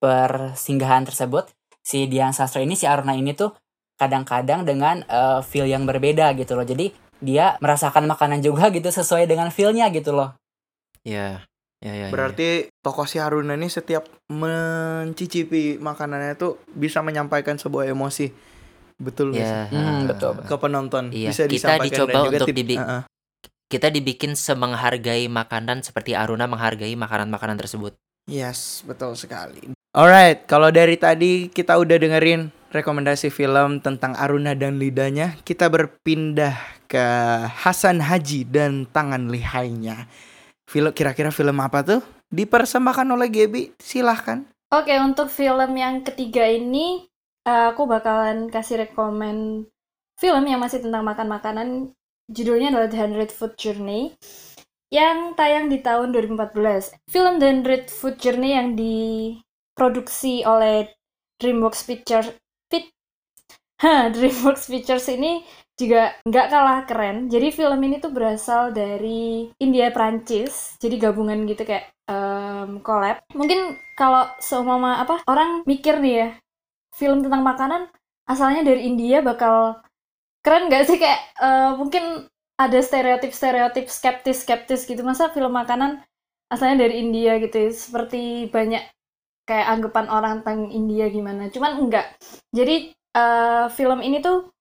persinggahan 0.03 1.08
tersebut, 1.08 1.48
si 1.79 2.03
Dian 2.12 2.36
Sastro 2.36 2.60
ini 2.60 2.75
si 2.75 2.84
Aruna 2.84 3.15
ini 3.15 3.32
tuh 3.32 3.56
kadang-kadang 3.96 4.67
dengan 4.67 5.08
eh, 5.08 5.39
feel 5.39 5.72
yang 5.72 5.88
berbeda 5.88 6.36
gitu 6.36 6.60
loh. 6.60 6.67
Jadi 6.67 6.91
dia 7.19 7.57
merasakan 7.59 8.05
makanan 8.05 8.41
juga 8.41 8.69
gitu 8.75 8.88
sesuai 8.88 9.25
dengan 9.25 9.50
feel-nya 9.50 9.89
gitu 9.89 10.13
loh. 10.13 10.33
Ya, 11.07 11.47
ya, 11.79 11.93
ya. 11.93 12.07
ya. 12.07 12.12
berarti 12.12 12.67
tokoh 12.83 13.07
si 13.07 13.15
Haruna 13.15 13.55
ini 13.55 13.71
setiap 13.71 14.03
mencicipi 14.27 15.79
makanannya 15.79 16.36
tuh 16.36 16.59
bisa 16.67 17.00
menyampaikan 17.00 17.55
sebuah 17.55 17.88
emosi 17.88 18.27
betul? 18.97 19.31
Ya, 19.31 19.69
Hmm, 19.69 20.09
betul, 20.09 20.36
ke 20.41 20.55
penonton 20.57 21.13
Iya, 21.13 21.31
bisa 21.31 21.45
kita 21.47 21.74
dicoba 21.79 22.12
dan 22.12 22.24
juga 22.27 22.38
untuk 22.43 22.50
dibi- 22.51 22.79
Uh-uh. 22.81 23.03
Kita 23.67 23.91
dibikin 23.91 24.31
semenghargai 24.31 25.27
makanan 25.27 25.83
seperti 25.83 26.15
Aruna 26.15 26.47
menghargai 26.47 26.95
makanan-makanan 26.95 27.59
tersebut. 27.59 28.00
Yes, 28.31 28.83
betul 28.88 29.15
sekali. 29.19 29.75
Alright, 29.91 30.47
kalau 30.47 30.71
dari 30.71 30.95
tadi 30.95 31.51
kita 31.51 31.75
udah 31.75 32.00
dengerin 32.00 32.47
rekomendasi 32.71 33.31
film 33.31 33.79
tentang 33.79 34.15
Aruna 34.17 34.53
dan 34.53 34.79
lidahnya, 34.79 35.39
kita 35.43 35.71
berpindah 35.71 36.55
ke 36.88 37.05
Hasan 37.47 38.03
Haji 38.03 38.47
dan 38.47 38.88
tangan 38.89 39.31
lihainya. 39.31 40.07
Film 40.67 40.91
kira-kira 40.91 41.31
film 41.31 41.57
apa 41.63 41.83
tuh? 41.83 42.01
Dipersembahkan 42.27 43.07
oleh 43.07 43.27
Gebi, 43.31 43.63
silahkan. 43.79 44.43
Oke, 44.67 44.91
untuk 45.00 45.31
film 45.31 45.79
yang 45.79 46.03
ketiga 46.03 46.43
ini 46.43 47.07
eh, 47.47 47.65
aku 47.71 47.88
bakalan 47.88 48.51
kasih 48.51 48.83
rekomen 48.83 49.63
film 50.19 50.43
yang 50.43 50.59
masih 50.59 50.83
tentang 50.83 51.07
makan 51.07 51.27
makanan. 51.31 51.67
Judulnya 52.27 52.75
adalah 52.75 52.91
The 52.91 53.00
Hundred 53.00 53.31
Food 53.31 53.55
Journey 53.55 54.12
yang 54.91 55.39
tayang 55.39 55.71
di 55.71 55.79
tahun 55.79 56.12
2014. 56.12 57.00
Film 57.07 57.39
The 57.39 57.47
Hundred 57.47 57.88
Food 57.88 58.19
Journey 58.19 58.51
yang 58.51 58.75
diproduksi 58.75 60.43
oleh 60.43 60.91
DreamWorks 61.39 61.88
Pictures 61.88 62.36
Hah, 63.77 64.10
DreamWorks 64.10 64.65
Pictures 64.74 65.05
ini 65.13 65.46
juga 65.77 66.17
nggak 66.25 66.48
kalah 66.50 66.79
keren. 66.89 67.29
Jadi 67.29 67.53
film 67.53 67.77
ini 67.86 68.01
tuh 68.01 68.10
berasal 68.10 68.74
dari 68.74 69.53
India 69.62 69.93
Prancis. 69.93 70.77
Jadi 70.81 70.98
gabungan 70.98 71.46
gitu 71.46 71.62
kayak 71.62 71.93
em, 72.10 72.81
collab. 72.81 73.22
Mungkin 73.38 73.77
kalau 73.93 74.25
seumpama 74.41 74.98
apa 74.98 75.22
orang 75.29 75.62
mikir 75.69 76.01
nih 76.01 76.13
ya, 76.25 76.27
film 76.98 77.22
tentang 77.22 77.46
makanan 77.46 77.93
asalnya 78.27 78.65
dari 78.65 78.89
India 78.89 79.22
bakal 79.24 79.79
keren 80.41 80.67
nggak 80.67 80.84
sih 80.89 80.98
kayak 80.98 81.22
eh, 81.39 81.72
mungkin 81.77 82.27
ada 82.57 82.79
stereotip-stereotip 82.81 83.86
skeptis-skeptis 83.88 84.89
gitu 84.89 85.01
masa 85.05 85.29
film 85.29 85.53
makanan 85.53 86.01
asalnya 86.50 86.88
dari 86.88 87.05
India 87.05 87.38
gitu 87.38 87.69
ya? 87.69 87.72
seperti 87.72 88.50
banyak 88.50 88.81
kayak 89.48 89.67
anggapan 89.77 90.07
orang 90.12 90.34
tentang 90.41 90.74
India 90.74 91.07
gimana 91.07 91.48
cuman 91.53 91.77
enggak 91.79 92.17
jadi 92.51 92.91
eh, 93.17 93.65
film 93.74 94.00
ini 94.05 94.21
tuh 94.21 94.53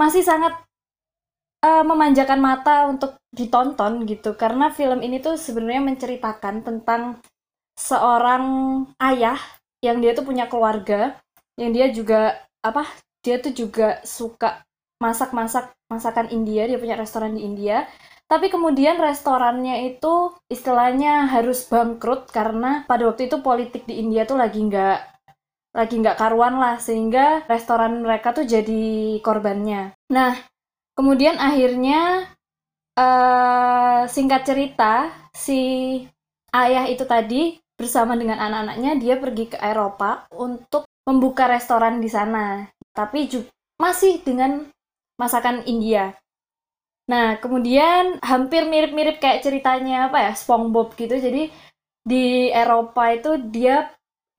masih 0.00 0.24
sangat 0.24 0.56
eh, 1.60 1.84
memanjakan 1.84 2.40
mata 2.40 2.88
untuk 2.88 3.20
ditonton 3.34 4.08
gitu. 4.08 4.34
Karena 4.34 4.72
film 4.72 5.04
ini 5.04 5.20
tuh 5.20 5.36
sebenarnya 5.36 5.82
menceritakan 5.84 6.64
tentang 6.64 7.20
seorang 7.76 8.44
ayah 9.00 9.38
yang 9.80 10.00
dia 10.04 10.12
tuh 10.12 10.28
punya 10.28 10.44
keluarga 10.52 11.16
yang 11.56 11.72
dia 11.72 11.88
juga 11.88 12.36
apa 12.60 12.84
dia 13.24 13.40
tuh 13.40 13.52
juga 13.56 14.00
suka 14.04 14.64
masak-masak 15.00 15.72
masakan 15.88 16.28
India 16.28 16.68
dia 16.68 16.76
punya 16.80 16.96
restoran 16.96 17.36
di 17.36 17.44
India. 17.44 17.88
Tapi 18.30 18.46
kemudian 18.46 18.94
restorannya 18.94 19.90
itu 19.90 20.30
istilahnya 20.46 21.26
harus 21.34 21.66
bangkrut 21.66 22.30
karena 22.30 22.86
pada 22.86 23.10
waktu 23.10 23.26
itu 23.26 23.42
politik 23.42 23.90
di 23.90 23.98
India 23.98 24.22
tuh 24.22 24.38
lagi 24.38 24.62
nggak 24.62 25.09
lagi 25.70 25.94
nggak 26.02 26.18
karuan 26.18 26.58
lah 26.58 26.76
sehingga 26.82 27.46
restoran 27.46 28.02
mereka 28.02 28.34
tuh 28.34 28.46
jadi 28.46 29.18
korbannya. 29.22 29.94
Nah 30.10 30.34
kemudian 30.98 31.38
akhirnya 31.38 32.26
eh 32.98 34.00
singkat 34.10 34.42
cerita 34.48 35.08
si 35.32 35.60
ayah 36.54 36.84
itu 36.90 37.04
tadi 37.06 37.58
bersama 37.78 38.12
dengan 38.18 38.36
anak-anaknya 38.36 38.92
dia 39.00 39.14
pergi 39.16 39.44
ke 39.52 39.58
Eropa 39.58 40.28
untuk 40.36 40.84
membuka 41.08 41.48
restoran 41.48 41.98
di 42.04 42.10
sana 42.12 42.68
tapi 42.92 43.30
ju- 43.30 43.48
masih 43.80 44.20
dengan 44.20 44.68
masakan 45.16 45.64
India. 45.64 46.12
Nah 47.10 47.38
kemudian 47.42 48.20
hampir 48.22 48.66
mirip-mirip 48.68 49.18
kayak 49.22 49.42
ceritanya 49.42 50.10
apa 50.10 50.30
ya 50.30 50.32
SpongeBob 50.36 50.94
gitu. 50.94 51.16
Jadi 51.16 51.50
di 52.04 52.48
Eropa 52.50 53.12
itu 53.12 53.36
dia 53.50 53.88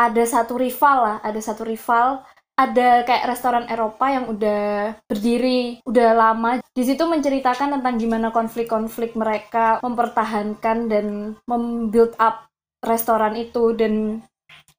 ada 0.09 0.23
satu 0.25 0.57
rival 0.57 0.97
lah 1.05 1.17
ada 1.21 1.37
satu 1.37 1.61
rival 1.61 2.25
ada 2.61 3.01
kayak 3.07 3.27
restoran 3.31 3.65
Eropa 3.65 4.05
yang 4.11 4.29
udah 4.29 4.93
berdiri 5.09 5.81
udah 5.81 6.09
lama. 6.13 6.61
Di 6.61 6.83
situ 6.85 7.09
menceritakan 7.09 7.79
tentang 7.79 7.97
gimana 7.97 8.29
konflik-konflik 8.29 9.17
mereka 9.17 9.81
mempertahankan 9.81 10.77
dan 10.85 11.33
membuild 11.49 12.13
up 12.21 12.45
restoran 12.85 13.33
itu 13.33 13.73
dan 13.73 14.21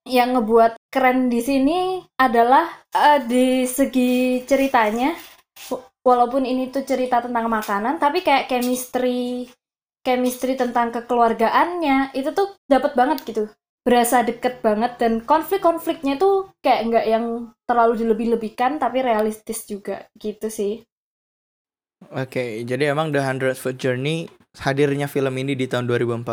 yang 0.07 0.35
ngebuat 0.35 0.79
keren 0.91 1.31
di 1.31 1.41
sini 1.43 2.03
adalah 2.19 2.67
eh, 2.91 3.23
di 3.23 3.67
segi 3.67 4.43
ceritanya 4.43 5.15
walaupun 6.03 6.43
ini 6.43 6.75
tuh 6.75 6.83
cerita 6.83 7.23
tentang 7.23 7.47
makanan 7.47 8.03
tapi 8.03 8.27
kayak 8.27 8.51
chemistry 8.51 9.47
chemistry 10.03 10.59
tentang 10.59 10.91
kekeluargaannya 10.91 12.11
itu 12.19 12.35
tuh 12.35 12.59
dapat 12.67 12.99
banget 12.99 13.23
gitu 13.23 13.47
berasa 13.83 14.23
deket 14.23 14.63
banget 14.63 14.95
dan 15.03 15.19
konflik-konfliknya 15.23 16.15
tuh 16.15 16.55
kayak 16.63 16.83
nggak 16.87 17.07
yang 17.07 17.27
terlalu 17.67 18.07
dilebih-lebihkan 18.07 18.79
tapi 18.79 19.03
realistis 19.03 19.67
juga 19.67 20.07
gitu 20.19 20.47
sih. 20.47 20.87
Oke, 22.11 22.67
jadi 22.67 22.91
emang 22.91 23.15
The 23.15 23.23
Hundred 23.23 23.55
Foot 23.59 23.79
Journey 23.79 24.27
hadirnya 24.59 25.07
film 25.07 25.35
ini 25.39 25.55
di 25.55 25.71
tahun 25.71 25.87
2014 25.87 26.27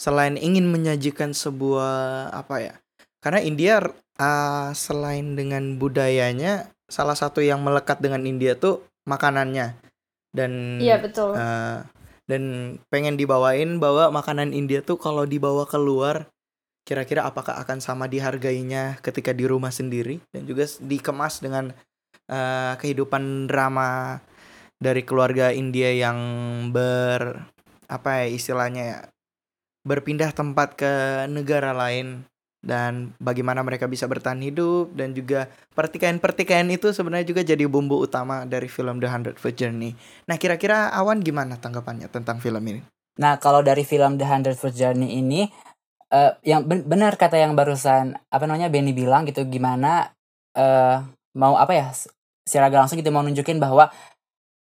selain 0.00 0.40
ingin 0.40 0.72
menyajikan 0.72 1.36
sebuah 1.36 2.32
apa 2.32 2.56
ya? 2.64 2.74
Karena 3.20 3.44
India 3.44 3.84
uh, 3.84 4.70
selain 4.72 5.36
dengan 5.36 5.76
budayanya 5.76 6.72
salah 6.88 7.16
satu 7.16 7.44
yang 7.44 7.60
melekat 7.60 8.00
dengan 8.00 8.24
India 8.24 8.56
tuh 8.56 8.84
makanannya 9.04 9.76
dan 10.32 10.80
Iya 10.80 10.96
betul. 11.00 11.36
uh, 11.36 11.84
dan 12.24 12.42
pengen 12.88 13.20
dibawain 13.20 13.76
bahwa 13.82 14.08
makanan 14.14 14.56
India 14.56 14.80
tuh 14.80 14.96
kalau 14.96 15.28
dibawa 15.28 15.68
keluar 15.68 16.30
kira-kira 16.84 17.28
apakah 17.28 17.60
akan 17.60 17.78
sama 17.78 18.10
dihargainya 18.10 18.98
ketika 19.04 19.30
di 19.30 19.46
rumah 19.46 19.70
sendiri 19.70 20.18
dan 20.34 20.48
juga 20.48 20.66
dikemas 20.80 21.38
dengan 21.38 21.70
uh, 22.26 22.74
kehidupan 22.80 23.46
drama 23.46 24.18
dari 24.80 25.04
keluarga 25.04 25.52
India 25.52 25.92
yang 25.92 26.18
ber 26.72 27.46
apa 27.90 28.24
ya 28.24 28.26
istilahnya 28.32 28.82
ya 28.82 28.98
berpindah 29.84 30.32
tempat 30.32 30.76
ke 30.76 30.92
negara 31.28 31.72
lain 31.72 32.24
dan 32.60 33.16
bagaimana 33.16 33.64
mereka 33.64 33.88
bisa 33.88 34.04
bertahan 34.04 34.40
hidup 34.44 34.92
dan 34.92 35.16
juga 35.16 35.48
pertikaian-pertikaian 35.72 36.68
itu 36.68 36.92
sebenarnya 36.92 37.24
juga 37.24 37.40
jadi 37.40 37.64
bumbu 37.64 37.96
utama 37.96 38.44
dari 38.44 38.68
film 38.68 39.00
The 39.00 39.08
Hundred 39.08 39.36
Foot 39.40 39.56
Journey. 39.56 39.96
Nah, 40.28 40.36
kira-kira 40.36 40.92
Awan 40.92 41.24
gimana 41.24 41.56
tanggapannya 41.56 42.12
tentang 42.12 42.36
film 42.44 42.60
ini? 42.68 42.84
Nah, 43.16 43.40
kalau 43.40 43.64
dari 43.64 43.80
film 43.88 44.20
The 44.20 44.28
Hundred 44.28 44.60
Foot 44.60 44.76
Journey 44.76 45.16
ini 45.16 45.48
eh 46.10 46.32
yang 46.42 46.66
ben- 46.66 46.86
benar 46.86 47.14
kata 47.14 47.38
yang 47.38 47.54
barusan 47.54 48.18
apa 48.30 48.44
namanya 48.46 48.66
Benny 48.66 48.90
bilang 48.90 49.26
gitu 49.30 49.46
gimana 49.46 50.10
eh 50.58 50.98
mau 51.38 51.54
apa 51.54 51.72
ya 51.74 51.88
secara 52.42 52.66
langsung 52.70 52.98
gitu 52.98 53.14
mau 53.14 53.22
nunjukin 53.22 53.62
bahwa 53.62 53.94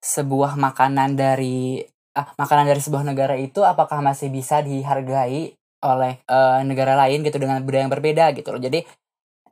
sebuah 0.03 0.59
makanan 0.59 1.15
dari 1.19 1.83
ah 2.13 2.29
makanan 2.37 2.69
dari 2.69 2.81
sebuah 2.83 3.03
negara 3.07 3.35
itu 3.39 3.65
apakah 3.65 4.05
masih 4.05 4.29
bisa 4.29 4.61
dihargai 4.61 5.55
oleh 5.83 6.23
eh, 6.23 6.61
negara 6.63 6.95
lain 6.95 7.27
gitu 7.27 7.39
dengan 7.43 7.63
budaya 7.67 7.87
yang 7.87 7.93
berbeda 7.93 8.25
gitu 8.39 8.55
loh. 8.55 8.63
Jadi 8.63 8.87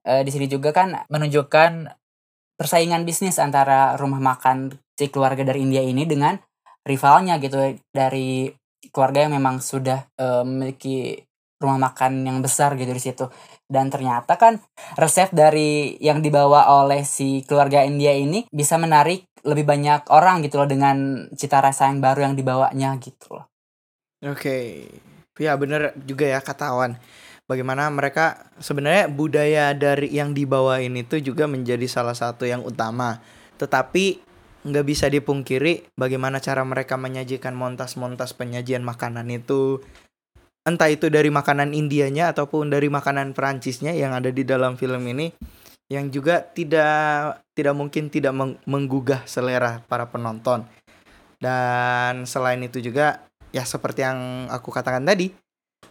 eh, 0.06 0.22
di 0.22 0.30
sini 0.30 0.46
juga 0.46 0.70
kan 0.70 0.94
menunjukkan 1.10 1.90
persaingan 2.58 3.02
bisnis 3.08 3.40
antara 3.40 3.96
rumah 3.96 4.20
makan 4.20 4.76
si 4.94 5.08
keluarga 5.08 5.42
dari 5.42 5.64
India 5.64 5.80
ini 5.80 6.04
dengan 6.04 6.36
rivalnya 6.84 7.40
gitu 7.40 7.56
dari 7.90 8.52
keluarga 8.92 9.26
yang 9.26 9.34
memang 9.40 9.58
sudah 9.64 10.06
eh, 10.20 10.42
memiliki 10.44 11.24
rumah 11.60 11.92
makan 11.92 12.24
yang 12.24 12.40
besar 12.40 12.74
gitu 12.80 12.90
di 12.90 13.02
situ 13.02 13.28
dan 13.70 13.92
ternyata 13.92 14.34
kan 14.40 14.58
resep 14.98 15.30
dari 15.30 15.94
yang 16.02 16.24
dibawa 16.24 16.82
oleh 16.82 17.06
si 17.06 17.46
keluarga 17.46 17.86
India 17.86 18.10
ini 18.16 18.48
bisa 18.50 18.80
menarik 18.80 19.30
lebih 19.46 19.64
banyak 19.64 20.10
orang 20.12 20.44
gitu 20.44 20.60
loh 20.60 20.68
dengan 20.68 21.28
cita 21.32 21.62
rasa 21.62 21.88
yang 21.88 22.02
baru 22.02 22.28
yang 22.28 22.34
dibawanya 22.36 22.96
gitu 23.00 23.40
loh. 23.40 23.46
Oke, 24.20 24.84
ya 25.40 25.56
bener 25.56 25.96
juga 26.04 26.28
ya 26.28 26.40
kata 26.44 26.76
Awan. 26.76 27.00
Bagaimana 27.48 27.88
mereka 27.90 28.52
sebenarnya 28.62 29.10
budaya 29.10 29.74
dari 29.74 30.12
yang 30.12 30.36
dibawain 30.36 30.92
itu 30.94 31.18
juga 31.18 31.50
menjadi 31.50 31.82
salah 31.88 32.14
satu 32.14 32.46
yang 32.46 32.62
utama. 32.62 33.18
Tetapi 33.58 34.22
nggak 34.60 34.86
bisa 34.86 35.08
dipungkiri 35.08 35.96
bagaimana 35.96 36.38
cara 36.38 36.62
mereka 36.68 37.00
menyajikan 37.00 37.56
montas-montas 37.56 38.36
penyajian 38.36 38.84
makanan 38.84 39.26
itu. 39.32 39.80
Entah 40.60 40.92
itu 40.92 41.08
dari 41.08 41.32
makanan 41.32 41.72
Indianya 41.72 42.36
ataupun 42.36 42.68
dari 42.68 42.92
makanan 42.92 43.32
Perancisnya 43.32 43.96
yang 43.96 44.12
ada 44.12 44.28
di 44.28 44.44
dalam 44.44 44.76
film 44.76 45.00
ini 45.08 45.32
yang 45.90 46.06
juga 46.12 46.44
tidak 46.46 47.42
tidak 47.56 47.74
mungkin 47.74 48.12
tidak 48.12 48.30
meng- 48.30 48.60
menggugah 48.68 49.26
selera 49.26 49.82
para 49.90 50.06
penonton. 50.06 50.62
Dan 51.40 52.28
selain 52.28 52.62
itu 52.62 52.78
juga 52.78 53.26
ya 53.50 53.66
seperti 53.66 54.06
yang 54.06 54.46
aku 54.52 54.70
katakan 54.70 55.02
tadi, 55.02 55.34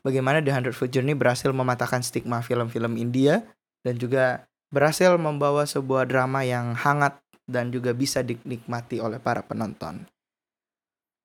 bagaimana 0.05 0.39
The 0.39 0.55
Hundred 0.55 0.77
Foot 0.77 0.93
Journey 0.95 1.17
berhasil 1.17 1.51
mematahkan 1.51 2.05
stigma 2.05 2.39
film-film 2.39 2.95
India 2.95 3.43
dan 3.83 3.99
juga 3.99 4.47
berhasil 4.71 5.11
membawa 5.19 5.65
sebuah 5.67 6.07
drama 6.07 6.45
yang 6.47 6.77
hangat 6.77 7.19
dan 7.49 7.73
juga 7.73 7.91
bisa 7.91 8.21
dinikmati 8.21 9.01
oleh 9.01 9.17
para 9.17 9.41
penonton. 9.41 10.05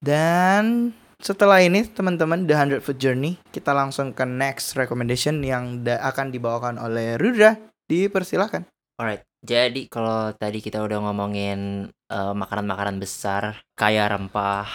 Dan 0.01 0.91
setelah 1.25 1.65
ini 1.65 1.89
teman-teman 1.89 2.45
The 2.45 2.53
Hundred 2.53 2.85
Foot 2.85 3.01
Journey 3.01 3.41
kita 3.49 3.73
langsung 3.73 4.13
ke 4.13 4.29
next 4.29 4.77
recommendation 4.77 5.41
yang 5.41 5.81
akan 5.89 6.29
dibawakan 6.29 6.77
oleh 6.77 7.17
Rudra. 7.17 7.57
Dipersilakan. 7.89 8.69
Alright, 9.01 9.25
jadi 9.41 9.89
kalau 9.89 10.33
tadi 10.37 10.61
kita 10.61 10.85
udah 10.85 11.01
ngomongin 11.05 11.89
eh, 11.89 12.35
makanan-makanan 12.37 13.01
besar, 13.01 13.65
kaya 13.77 14.09
rempah. 14.09 14.69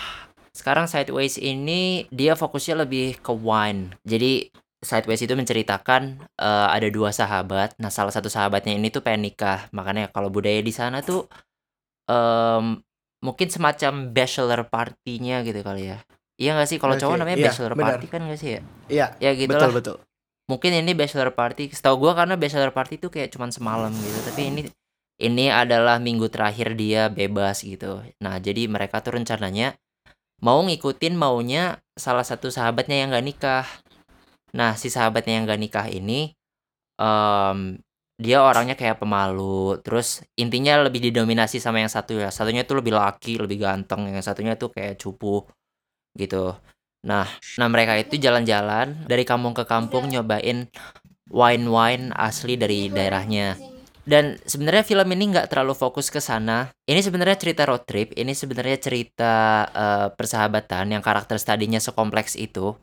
Sekarang 0.53 0.89
Sideways 0.89 1.37
ini 1.37 2.05
dia 2.09 2.33
fokusnya 2.33 2.85
lebih 2.85 3.21
ke 3.21 3.33
wine. 3.33 3.93
Jadi 4.05 4.49
Sideways 4.81 5.25
itu 5.25 5.33
menceritakan 5.37 6.21
eh, 6.37 6.67
ada 6.69 6.85
dua 6.89 7.09
sahabat. 7.09 7.77
Nah, 7.81 7.89
salah 7.93 8.13
satu 8.13 8.29
sahabatnya 8.29 8.77
ini 8.77 8.93
tuh 8.93 9.01
pengen 9.01 9.29
nikah. 9.29 9.69
Makanya 9.73 10.13
kalau 10.13 10.29
budaya 10.29 10.61
di 10.61 10.73
sana 10.73 11.01
tuh 11.01 11.25
em, 12.05 12.77
mungkin 13.25 13.47
semacam 13.49 14.13
bachelor 14.13 14.69
party-nya 14.69 15.41
gitu 15.47 15.65
kali 15.65 15.95
ya. 15.95 15.97
Iya 16.39 16.55
gak 16.55 16.69
sih? 16.71 16.79
Kalau 16.79 16.95
cowok 16.95 17.15
Oke, 17.15 17.19
namanya 17.19 17.37
iya, 17.37 17.45
bachelor 17.51 17.73
benar. 17.75 17.99
party 17.99 18.05
kan 18.07 18.21
gak 18.25 18.39
sih 18.39 18.49
ya? 18.55 18.61
Iya, 18.87 19.07
Ya 19.19 19.31
gitu 19.35 19.51
betul 19.51 19.69
lah. 19.69 19.75
betul. 19.75 19.97
mungkin 20.49 20.71
ini 20.73 20.91
bachelor 20.97 21.29
party. 21.35 21.69
Setahu 21.69 21.95
gua 22.01 22.17
karena 22.17 22.33
bachelor 22.33 22.73
party 22.73 22.97
itu 22.97 23.11
kayak 23.11 23.29
cuman 23.35 23.51
semalam 23.53 23.91
gitu. 23.93 24.19
Tapi 24.25 24.41
ini 24.49 24.61
ini 25.19 25.45
adalah 25.51 25.99
minggu 25.99 26.31
terakhir 26.31 26.73
dia 26.73 27.11
bebas 27.11 27.61
gitu. 27.61 28.01
Nah 28.23 28.39
jadi 28.39 28.65
mereka 28.65 29.03
tuh 29.03 29.19
rencananya 29.19 29.75
mau 30.39 30.63
ngikutin 30.63 31.13
maunya 31.19 31.77
salah 31.99 32.23
satu 32.23 32.47
sahabatnya 32.49 33.03
yang 33.03 33.11
gak 33.11 33.25
nikah. 33.27 33.67
Nah 34.55 34.73
si 34.79 34.87
sahabatnya 34.89 35.37
yang 35.37 35.45
gak 35.45 35.59
nikah 35.61 35.85
ini 35.91 36.33
em, 36.97 37.77
dia 38.19 38.39
orangnya 38.41 38.73
kayak 38.79 38.97
pemalu. 39.03 39.77
Terus 39.85 40.23
intinya 40.35 40.81
lebih 40.87 41.03
didominasi 41.11 41.59
sama 41.61 41.83
yang 41.83 41.91
satu 41.91 42.17
ya. 42.17 42.31
Satunya 42.31 42.63
tuh 42.65 42.79
lebih 42.81 42.95
laki 42.95 43.37
lebih 43.39 43.59
ganteng. 43.61 44.07
Yang 44.09 44.25
satunya 44.33 44.55
tuh 44.57 44.71
kayak 44.73 44.97
cupu 44.97 45.45
gitu 46.19 46.59
Nah, 47.07 47.27
nah 47.55 47.67
mereka 47.71 47.95
itu 47.95 48.19
jalan-jalan 48.19 49.07
dari 49.07 49.23
kampung 49.23 49.55
ke 49.55 49.63
kampung 49.63 50.11
nyobain 50.11 50.67
wine-wine 51.31 52.11
asli 52.11 52.59
dari 52.59 52.91
daerahnya. 52.91 53.55
Dan 54.03 54.41
sebenarnya 54.41 54.81
film 54.81 55.07
ini 55.13 55.37
nggak 55.37 55.53
terlalu 55.53 55.77
fokus 55.77 56.09
ke 56.09 56.17
sana. 56.17 56.73
Ini 56.89 56.99
sebenarnya 56.99 57.37
cerita 57.37 57.63
road 57.69 57.85
trip. 57.85 58.11
Ini 58.17 58.33
sebenarnya 58.33 58.77
cerita 58.81 59.33
eh, 59.69 60.07
persahabatan 60.11 60.97
yang 60.97 61.03
karakter 61.05 61.37
studinya 61.37 61.77
sekompleks 61.77 62.33
itu. 62.35 62.73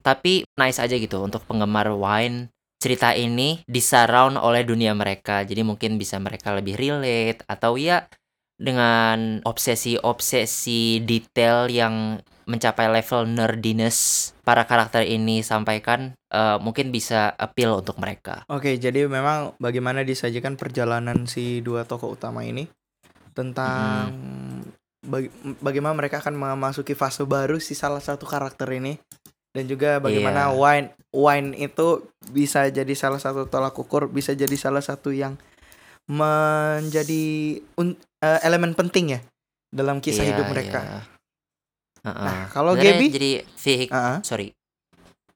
Tapi 0.00 0.46
nice 0.54 0.78
aja 0.78 0.94
gitu 0.94 1.18
untuk 1.18 1.42
penggemar 1.50 1.90
wine. 1.90 2.48
Cerita 2.78 3.10
ini 3.10 3.66
disurround 3.66 4.38
oleh 4.38 4.62
dunia 4.62 4.94
mereka. 4.94 5.42
Jadi 5.42 5.66
mungkin 5.66 5.98
bisa 5.98 6.22
mereka 6.22 6.54
lebih 6.54 6.78
relate 6.78 7.42
atau 7.50 7.74
ya 7.74 8.06
dengan 8.56 9.44
obsesi-obsesi 9.44 11.04
detail 11.04 11.68
yang 11.68 12.18
mencapai 12.46 12.86
level 12.88 13.26
nerdiness 13.26 14.30
para 14.40 14.64
karakter 14.64 15.02
ini 15.02 15.42
sampaikan 15.42 16.14
eh, 16.30 16.56
mungkin 16.62 16.88
bisa 16.88 17.34
appeal 17.36 17.82
untuk 17.82 17.98
mereka. 17.98 18.46
Oke, 18.48 18.78
jadi 18.78 19.04
memang 19.04 19.52
bagaimana 19.58 20.06
disajikan 20.06 20.54
perjalanan 20.54 21.26
si 21.26 21.60
dua 21.60 21.84
tokoh 21.84 22.14
utama 22.14 22.46
ini 22.46 22.64
tentang 23.34 24.14
bagi- 25.04 25.28
bagaimana 25.60 25.92
mereka 25.92 26.24
akan 26.24 26.32
memasuki 26.34 26.96
fase 26.96 27.28
baru 27.28 27.60
si 27.60 27.76
salah 27.76 28.00
satu 28.00 28.24
karakter 28.24 28.66
ini 28.72 28.96
dan 29.52 29.68
juga 29.68 30.00
bagaimana 30.00 30.48
Iya. 30.48 30.56
wine 30.56 30.88
wine 31.12 31.48
itu 31.56 32.08
bisa 32.30 32.64
jadi 32.68 32.94
salah 32.94 33.20
satu 33.20 33.44
tolak 33.44 33.76
ukur 33.76 34.08
bisa 34.08 34.32
jadi 34.32 34.56
salah 34.56 34.80
satu 34.80 35.12
yang 35.12 35.36
menjadi 36.06 37.24
un- 37.76 37.98
eh, 38.22 38.40
elemen 38.46 38.72
penting 38.76 39.16
ya 39.16 39.20
dalam 39.72 40.00
kisah 40.00 40.24
Iya, 40.24 40.30
hidup 40.36 40.46
mereka. 40.52 40.80
iya. 40.80 41.00
Heeh. 42.06 42.24
Nah, 42.26 42.40
kalau 42.54 42.72
Gaby? 42.78 43.06
jadi 43.10 43.30
vehik 43.44 43.90
Ah, 43.90 44.18
sorry. 44.22 44.54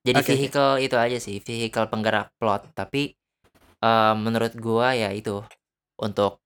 Jadi 0.00 0.16
oke. 0.24 0.28
vehicle 0.32 0.72
itu 0.80 0.96
aja 0.96 1.18
sih, 1.20 1.36
vehicle 1.44 1.86
penggerak 1.92 2.32
plot. 2.40 2.72
Tapi 2.72 3.12
eh, 3.82 4.14
menurut 4.16 4.52
gua 4.56 4.94
ya 4.96 5.10
itu 5.12 5.42
untuk 6.00 6.40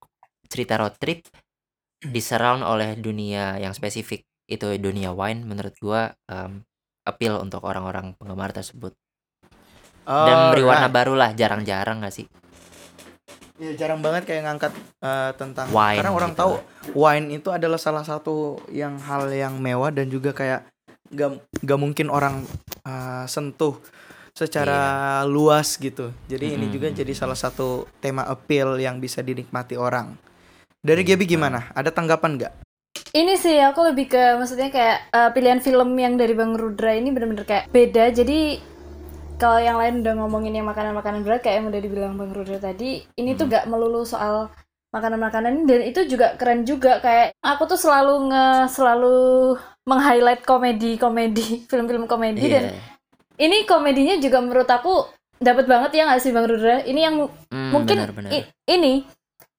cerita 0.51 0.75
road 0.81 0.95
trip 0.99 1.23
disurround 2.05 2.61
oleh 2.61 2.93
dunia 2.99 3.57
yang 3.57 3.73
spesifik 3.73 4.21
itu 4.45 4.77
dunia 4.77 5.09
wine 5.09 5.41
menurut 5.41 5.73
gua 5.81 6.13
em, 6.29 6.61
appeal 7.01 7.41
untuk 7.41 7.65
orang-orang 7.65 8.13
penggemar 8.13 8.53
tersebut 8.53 8.93
dan 10.05 10.35
memberi 10.37 10.61
warna 10.61 10.85
alright. 10.85 10.95
baru 11.01 11.13
lah 11.17 11.29
jarang-jarang 11.33 12.05
gak 12.05 12.13
sih 12.13 12.25
Ya, 13.55 13.71
jarang 13.79 14.03
banget 14.03 14.27
kayak 14.27 14.43
ngangkat 14.43 14.73
eh, 14.99 15.31
tentang 15.39 15.71
Wine 15.71 16.03
karena 16.03 16.11
orang 16.11 16.31
gitu 16.35 16.39
tahu 16.43 16.53
wine 16.91 17.39
itu 17.39 17.49
adalah 17.55 17.79
salah 17.79 18.03
satu 18.03 18.59
yang 18.67 18.99
hal 18.99 19.31
yang 19.31 19.55
mewah 19.63 19.95
dan 19.95 20.11
juga 20.11 20.35
kayak 20.35 20.67
gak, 21.15 21.39
gak 21.63 21.79
mungkin 21.79 22.11
orang 22.11 22.43
eh, 22.83 23.23
sentuh 23.31 23.79
secara 24.35 25.23
luas 25.23 25.79
gitu. 25.79 26.11
Jadi 26.27 26.59
ini 26.59 26.67
juga 26.67 26.91
jadi 26.91 27.15
salah 27.15 27.39
satu 27.39 27.87
tema 28.03 28.27
appeal 28.27 28.75
yang 28.75 28.99
bisa 28.99 29.23
dinikmati 29.23 29.79
orang. 29.79 30.19
Dari 30.83 31.01
Iya, 31.07 31.15
Gaby 31.15 31.25
gimana? 31.25 31.71
Ada 31.71 31.95
tanggapan 31.95 32.35
nggak? 32.35 32.53
Ini 33.15 33.39
sih 33.39 33.55
aku 33.63 33.79
lebih 33.87 34.11
ke 34.11 34.35
maksudnya 34.35 34.67
kayak 34.67 34.97
eh, 35.15 35.29
pilihan 35.31 35.63
film 35.63 35.95
yang 35.95 36.19
dari 36.19 36.35
Bang 36.35 36.59
Rudra 36.59 36.91
ini 36.91 37.15
bener-bener 37.15 37.47
kayak 37.47 37.71
beda. 37.71 38.11
Jadi 38.11 38.59
kalau 39.35 39.59
yang 39.59 39.75
lain 39.75 39.99
udah 39.99 40.13
ngomongin 40.15 40.55
yang 40.55 40.67
makanan-makanan 40.67 41.21
berat 41.27 41.43
kayak 41.43 41.59
yang 41.59 41.67
udah 41.67 41.81
dibilang 41.83 42.13
Bang 42.15 42.31
Rudra 42.31 42.55
tadi, 42.57 43.03
ini 43.19 43.35
tuh 43.35 43.45
Hmm. 43.47 43.53
gak 43.53 43.65
melulu 43.67 44.07
soal 44.07 44.47
makanan-makanan 44.95 45.67
dan 45.67 45.83
itu 45.83 46.07
juga 46.07 46.39
keren 46.39 46.63
juga 46.63 47.03
kayak 47.03 47.35
aku 47.43 47.67
tuh 47.67 47.75
selalu 47.75 48.31
nge 48.31 48.71
selalu 48.71 49.15
meng-highlight 49.83 50.47
komedi-komedi, 50.47 51.47
film-film 51.69 52.07
komedi 52.07 52.47
dan 52.47 52.63
Iya. 52.71 52.79
ini 53.43 53.67
komedinya 53.67 54.15
juga 54.17 54.39
menurut 54.39 54.69
aku 54.71 55.03
dapat 55.35 55.67
banget 55.67 55.91
ya 55.99 56.07
nggak 56.07 56.21
sih 56.23 56.31
Bang 56.31 56.47
Rudra? 56.47 56.79
Ini 56.87 56.99
yang 57.11 57.27
Hmm, 57.51 57.71
mungkin 57.75 58.07
benar-benar. 58.07 58.31
i- 58.31 58.47
ini 58.71 59.03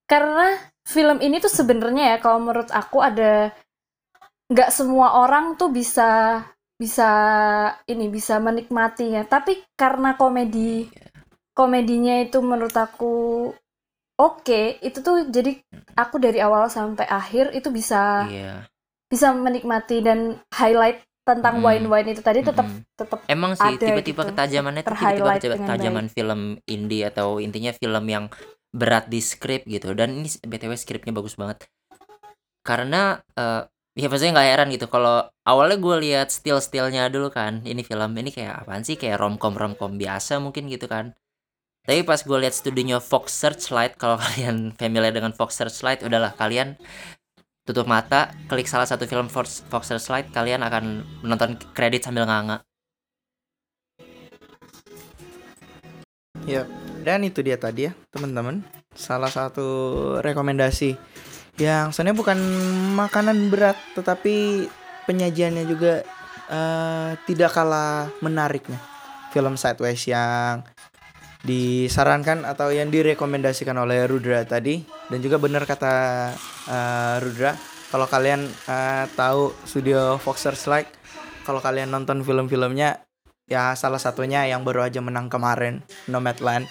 karena 0.08 0.56
film 0.88 1.20
ini 1.20 1.36
tuh 1.36 1.52
sebenarnya 1.52 2.16
ya 2.16 2.18
kalau 2.18 2.40
menurut 2.40 2.72
aku 2.72 3.04
ada 3.04 3.52
nggak 4.48 4.70
semua 4.72 5.20
orang 5.20 5.58
tuh 5.60 5.68
bisa 5.68 6.40
bisa 6.76 7.10
ini 7.88 8.12
bisa 8.12 8.36
menikmatinya 8.36 9.24
tapi 9.24 9.64
karena 9.80 10.12
komedi 10.20 10.84
komedinya 11.56 12.20
itu 12.20 12.44
menurut 12.44 12.76
aku 12.76 13.14
oke 14.20 14.62
itu 14.84 14.98
tuh 15.00 15.28
jadi 15.32 15.56
aku 15.96 16.16
dari 16.20 16.40
awal 16.40 16.68
sampai 16.68 17.08
akhir 17.08 17.56
itu 17.56 17.68
bisa 17.72 18.28
Iya. 18.28 18.68
bisa 19.08 19.32
menikmati 19.32 20.04
dan 20.04 20.36
highlight 20.52 21.00
tentang 21.26 21.58
wine-wine 21.58 22.14
itu 22.14 22.22
tadi 22.22 22.44
tetap 22.44 22.66
Mm-mm. 22.68 22.86
tetap 22.94 23.18
Emang 23.26 23.58
sih 23.58 23.74
tipe-tipe 23.80 24.22
gitu. 24.22 24.30
ketajamannya 24.30 24.82
dengan 24.86 25.38
ketajaman 25.42 26.06
film 26.12 26.40
indie 26.70 27.02
atau 27.02 27.42
intinya 27.42 27.74
film 27.74 28.04
yang 28.06 28.24
berat 28.70 29.08
di 29.10 29.18
skrip 29.18 29.64
gitu 29.66 29.96
dan 29.96 30.12
ini 30.22 30.28
btw 30.44 30.76
skripnya 30.76 31.10
bagus 31.16 31.34
banget 31.34 31.66
karena 32.62 33.22
eh 33.34 33.62
ya 33.96 34.06
maksudnya 34.12 34.36
nggak 34.36 34.48
heran 34.52 34.68
gitu. 34.76 34.86
Kalau 34.92 35.24
awalnya 35.48 35.80
gue 35.80 35.96
lihat 36.04 36.28
still 36.28 36.60
stillnya 36.60 37.08
dulu 37.08 37.32
kan 37.32 37.64
ini 37.64 37.80
film 37.80 38.12
ini 38.20 38.30
kayak 38.30 38.62
apaan 38.62 38.84
sih? 38.84 39.00
Kayak 39.00 39.24
romcom 39.24 39.56
romcom 39.56 39.96
biasa 39.96 40.38
mungkin 40.38 40.68
gitu 40.68 40.86
kan. 40.86 41.16
Tapi 41.86 42.02
pas 42.04 42.20
gue 42.20 42.38
lihat 42.38 42.52
studinya 42.52 43.00
Fox 43.00 43.32
Searchlight 43.32 43.96
kalau 43.96 44.20
kalian 44.24 44.76
familiar 44.76 45.10
dengan 45.16 45.32
Fox 45.32 45.56
Searchlight 45.56 46.04
udahlah 46.04 46.36
kalian 46.36 46.76
tutup 47.66 47.88
mata 47.90 48.30
klik 48.46 48.70
salah 48.70 48.86
satu 48.86 49.08
film 49.10 49.26
Fox, 49.26 49.64
Fox 49.66 49.90
Searchlight 49.90 50.30
kalian 50.30 50.62
akan 50.62 51.02
menonton 51.24 51.58
kredit 51.72 52.04
sambil 52.04 52.28
nganga. 52.28 52.62
Ya, 56.46 56.62
dan 57.02 57.26
itu 57.26 57.42
dia 57.42 57.58
tadi 57.58 57.90
ya, 57.90 57.92
teman-teman. 58.14 58.62
Salah 58.94 59.26
satu 59.26 59.66
rekomendasi 60.22 60.94
yang 61.56 61.92
sebenarnya 61.92 62.18
bukan 62.20 62.38
makanan 62.96 63.48
berat, 63.48 63.76
tetapi 63.96 64.66
penyajiannya 65.08 65.64
juga 65.64 66.04
eh, 66.52 67.10
tidak 67.24 67.50
kalah 67.52 68.12
menariknya. 68.20 68.78
Film 69.32 69.56
Sideways 69.60 70.04
yang 70.08 70.64
disarankan 71.46 72.42
atau 72.42 72.74
yang 72.74 72.90
direkomendasikan 72.90 73.76
oleh 73.78 74.08
Rudra 74.10 74.42
tadi 74.42 74.82
dan 75.12 75.18
juga 75.22 75.38
benar 75.38 75.62
kata 75.62 75.94
eh, 76.66 77.16
Rudra 77.22 77.54
kalau 77.94 78.10
kalian 78.10 78.48
eh, 78.48 79.04
tahu 79.14 79.54
studio 79.62 80.18
Fox 80.18 80.42
Searchlight 80.42 80.90
kalau 81.46 81.62
kalian 81.62 81.94
nonton 81.94 82.26
film-filmnya 82.26 83.06
ya 83.46 83.78
salah 83.78 84.02
satunya 84.02 84.42
yang 84.50 84.66
baru 84.66 84.90
aja 84.90 84.98
menang 84.98 85.30
kemarin 85.30 85.86
Nomadland 86.10 86.66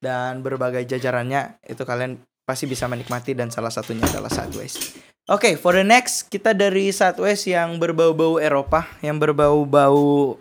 dan 0.00 0.40
berbagai 0.40 0.88
jajarannya 0.88 1.60
itu 1.68 1.84
kalian 1.84 2.24
pasti 2.46 2.70
bisa 2.70 2.86
menikmati 2.86 3.34
dan 3.34 3.50
salah 3.50 3.74
satunya 3.74 4.06
adalah 4.06 4.30
Sideways. 4.30 4.94
Oke, 5.26 5.58
for 5.58 5.74
the 5.74 5.82
next 5.82 6.30
kita 6.30 6.54
dari 6.54 6.94
Sideways 6.94 7.42
yang 7.50 7.82
berbau-bau 7.82 8.38
Eropa, 8.38 8.86
yang 9.02 9.18
berbau-bau 9.18 10.38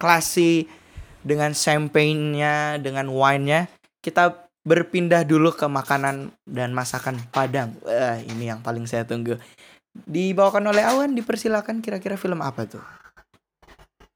klasi 0.00 0.64
dengan 1.20 1.52
champagne-nya, 1.52 2.80
dengan 2.80 3.12
wine-nya, 3.12 3.68
kita 4.00 4.48
berpindah 4.64 5.28
dulu 5.28 5.52
ke 5.52 5.68
makanan 5.68 6.32
dan 6.48 6.72
masakan 6.72 7.20
Padang. 7.28 7.76
Wah, 7.84 8.16
ini 8.24 8.48
yang 8.48 8.64
paling 8.64 8.88
saya 8.88 9.04
tunggu. 9.04 9.36
Dibawakan 9.92 10.72
oleh 10.72 10.82
Awan, 10.88 11.12
dipersilakan 11.12 11.84
kira-kira 11.84 12.16
film 12.16 12.40
apa 12.40 12.64
tuh? 12.64 12.82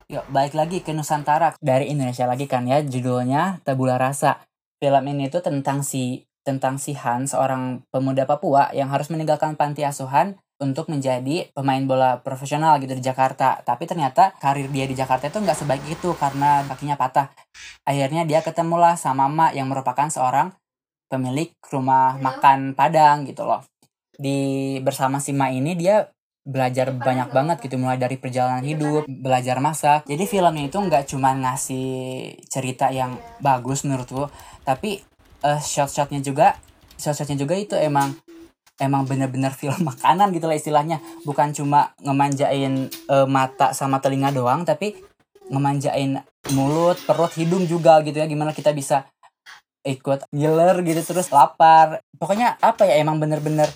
Yuk, 0.08 0.24
balik 0.32 0.56
lagi 0.56 0.80
ke 0.80 0.96
Nusantara 0.96 1.52
dari 1.60 1.92
Indonesia 1.92 2.24
lagi 2.24 2.48
kan 2.48 2.64
ya 2.64 2.80
judulnya 2.80 3.60
Tabula 3.60 4.00
Rasa. 4.00 4.40
Film 4.80 5.04
ini 5.04 5.28
tuh 5.28 5.44
tentang 5.44 5.84
si 5.84 6.24
tentang 6.48 6.80
si 6.80 6.96
Han, 6.96 7.28
seorang 7.28 7.84
pemuda 7.92 8.24
Papua 8.24 8.72
yang 8.72 8.88
harus 8.88 9.12
meninggalkan 9.12 9.60
panti 9.60 9.84
asuhan 9.84 10.40
untuk 10.58 10.88
menjadi 10.88 11.52
pemain 11.52 11.84
bola 11.84 12.24
profesional 12.24 12.80
gitu 12.80 12.96
di 12.96 13.04
Jakarta. 13.04 13.60
Tapi 13.60 13.84
ternyata 13.84 14.32
karir 14.40 14.72
dia 14.72 14.88
di 14.88 14.96
Jakarta 14.96 15.28
itu 15.28 15.38
nggak 15.44 15.58
sebaik 15.60 15.84
itu 15.84 16.16
karena 16.16 16.64
kakinya 16.64 16.96
patah. 16.96 17.28
Akhirnya 17.84 18.24
dia 18.24 18.40
ketemulah 18.40 18.96
sama 18.96 19.28
Mama 19.28 19.52
yang 19.52 19.68
merupakan 19.68 20.08
seorang 20.08 20.56
pemilik 21.12 21.52
rumah 21.68 22.16
makan 22.16 22.72
Padang 22.72 23.28
gitu 23.28 23.44
loh. 23.44 23.60
Di 24.16 24.80
bersama 24.80 25.20
si 25.20 25.36
Ma 25.36 25.52
ini 25.52 25.76
dia 25.76 26.08
belajar 26.48 26.96
banyak 26.96 27.28
banget 27.28 27.56
gitu 27.60 27.76
mulai 27.76 28.00
dari 28.00 28.16
perjalanan 28.16 28.64
hidup 28.64 29.04
belajar 29.04 29.60
masak 29.60 30.08
jadi 30.08 30.24
filmnya 30.24 30.72
itu 30.72 30.80
nggak 30.80 31.04
cuma 31.12 31.36
ngasih 31.36 32.40
cerita 32.48 32.88
yang 32.88 33.20
bagus 33.44 33.84
menurutku 33.84 34.32
tapi 34.64 35.04
eh, 35.44 35.60
shot-shotnya 35.60 36.22
juga 36.22 36.58
shot-shotnya 36.98 37.38
juga 37.38 37.54
itu 37.54 37.78
emang 37.78 38.12
emang 38.82 39.06
bener-bener 39.06 39.54
film 39.54 39.78
makanan 39.90 40.34
gitu 40.34 40.50
lah 40.50 40.58
istilahnya. 40.58 40.98
Bukan 41.22 41.54
cuma 41.54 41.94
ngemanjain 42.02 42.90
eh, 42.90 43.26
mata 43.30 43.72
sama 43.72 44.02
telinga 44.02 44.34
doang 44.34 44.66
tapi 44.66 44.98
ngemanjain 45.48 46.20
mulut 46.52 47.00
perut 47.06 47.32
hidung 47.38 47.64
juga 47.64 48.02
gitu 48.02 48.18
ya. 48.18 48.26
Gimana 48.26 48.50
kita 48.52 48.74
bisa 48.74 49.06
ikut 49.86 50.26
ngiler 50.34 50.82
gitu 50.84 51.00
terus 51.06 51.30
lapar. 51.30 52.02
Pokoknya 52.18 52.58
apa 52.60 52.84
ya 52.84 52.98
emang 53.00 53.22
bener-bener 53.22 53.70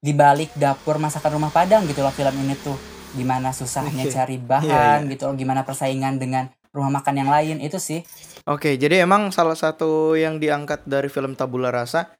di 0.00 0.12
balik 0.12 0.52
dapur 0.54 1.00
masakan 1.00 1.40
rumah 1.40 1.52
Padang 1.52 1.84
gitu 1.86 2.00
loh 2.00 2.12
film 2.12 2.34
ini 2.42 2.56
tuh. 2.58 2.76
Gimana 3.16 3.48
susahnya 3.48 4.04
cari 4.12 4.36
bahan 4.36 5.08
iya. 5.08 5.10
gitu 5.16 5.24
loh 5.24 5.36
gimana 5.40 5.64
persaingan 5.64 6.20
dengan 6.20 6.52
rumah 6.76 7.00
makan 7.00 7.24
yang 7.24 7.30
lain 7.32 7.56
itu 7.64 7.80
sih 7.80 8.04
Oke, 8.46 8.78
jadi 8.78 9.02
emang 9.02 9.34
salah 9.34 9.58
satu 9.58 10.14
yang 10.14 10.38
diangkat 10.38 10.86
dari 10.86 11.10
film 11.10 11.34
Tabula 11.34 11.74
Rasa, 11.74 12.14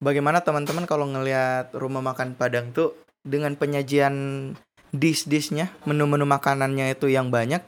bagaimana 0.00 0.40
teman-teman 0.40 0.88
kalau 0.88 1.04
ngelihat 1.04 1.76
rumah 1.76 2.00
makan 2.00 2.32
Padang 2.32 2.72
tuh 2.72 2.96
dengan 3.20 3.52
penyajian 3.60 4.56
dish-dishnya, 4.96 5.68
menu-menu 5.84 6.24
makanannya 6.24 6.96
itu 6.96 7.12
yang 7.12 7.28
banyak, 7.28 7.60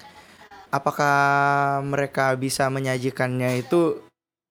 apakah 0.72 1.84
mereka 1.84 2.32
bisa 2.40 2.72
menyajikannya 2.72 3.60
itu 3.60 4.00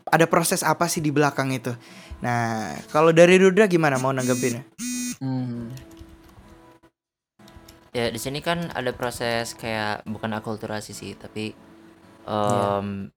ada 0.05 0.29
proses 0.29 0.61
apa 0.61 0.85
sih 0.85 1.01
di 1.01 1.09
belakang 1.09 1.49
itu? 1.49 1.73
Nah, 2.21 2.77
kalau 2.93 3.09
dari 3.09 3.41
Rudra 3.41 3.65
gimana 3.65 3.97
mau 3.97 4.13
nanggepinnya? 4.13 4.69
Hmm. 5.17 5.73
ya 7.89 8.13
di 8.13 8.21
sini 8.21 8.45
kan 8.45 8.69
ada 8.77 8.93
proses 8.93 9.57
kayak 9.57 10.05
bukan 10.05 10.29
akulturasi 10.37 10.93
sih 10.93 11.17
tapi 11.17 11.57
Iya. 12.27 12.85
em, 12.85 13.09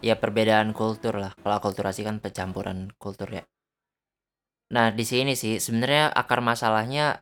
ya 0.00 0.16
perbedaan 0.16 0.72
kultur 0.72 1.16
lah. 1.16 1.32
Kalau 1.40 1.54
akulturasi 1.60 2.04
kan 2.04 2.18
pencampuran 2.18 2.92
kultur 2.96 3.28
ya. 3.30 3.44
Nah 4.70 4.94
di 4.94 5.02
sini 5.02 5.34
sih 5.34 5.58
sebenarnya 5.58 6.14
akar 6.14 6.40
masalahnya 6.40 7.18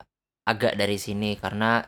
agak 0.48 0.76
dari 0.80 0.96
sini 0.96 1.36
karena 1.36 1.84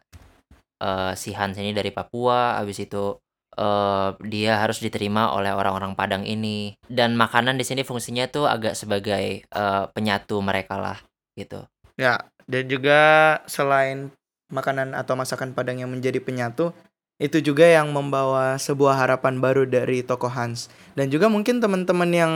eh, 0.81 1.13
si 1.17 1.33
Hans 1.33 1.57
ini 1.57 1.73
dari 1.73 1.93
Papua, 1.93 2.61
habis 2.61 2.81
itu 2.81 3.17
eh, 3.57 4.11
dia 4.25 4.53
harus 4.61 4.81
diterima 4.81 5.33
oleh 5.33 5.53
orang-orang 5.53 5.97
Padang 5.97 6.25
ini. 6.25 6.77
Dan 6.85 7.17
makanan 7.17 7.57
di 7.57 7.65
sini 7.65 7.85
fungsinya 7.85 8.29
tuh 8.29 8.49
agak 8.49 8.77
sebagai 8.77 9.45
eh, 9.45 9.85
penyatu 9.93 10.41
mereka 10.45 10.77
lah 10.77 10.99
gitu. 11.37 11.65
Ya, 12.01 12.29
dan 12.49 12.65
juga 12.69 13.01
selain 13.45 14.11
makanan 14.51 14.99
atau 14.99 15.15
masakan 15.15 15.55
Padang 15.55 15.79
yang 15.79 15.93
menjadi 15.93 16.19
penyatu, 16.19 16.75
itu 17.21 17.45
juga 17.45 17.69
yang 17.69 17.93
membawa 17.93 18.57
sebuah 18.57 18.97
harapan 18.97 19.39
baru 19.45 19.69
dari 19.69 20.01
tokoh 20.01 20.33
Hans. 20.33 20.73
Dan 20.97 21.13
juga 21.13 21.29
mungkin 21.29 21.61
teman-teman 21.61 22.11
yang 22.11 22.33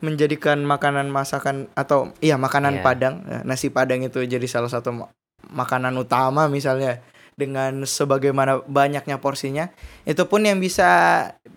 menjadikan 0.00 0.64
makanan 0.64 1.12
masakan 1.12 1.68
atau 1.76 2.12
iya 2.24 2.40
makanan 2.40 2.80
Iya. 2.80 2.84
Padang, 2.84 3.14
eh, 3.28 3.42
nasi 3.44 3.68
Padang 3.68 4.00
itu 4.00 4.24
jadi 4.24 4.44
salah 4.48 4.72
satu 4.72 4.90
ma- 4.96 5.12
makanan 5.52 5.92
utama 6.00 6.48
misalnya 6.48 7.04
dengan 7.36 7.82
sebagaimana 7.82 8.62
banyaknya 8.64 9.18
porsinya, 9.18 9.68
itu 10.06 10.22
pun 10.24 10.46
yang 10.46 10.62
bisa 10.62 10.86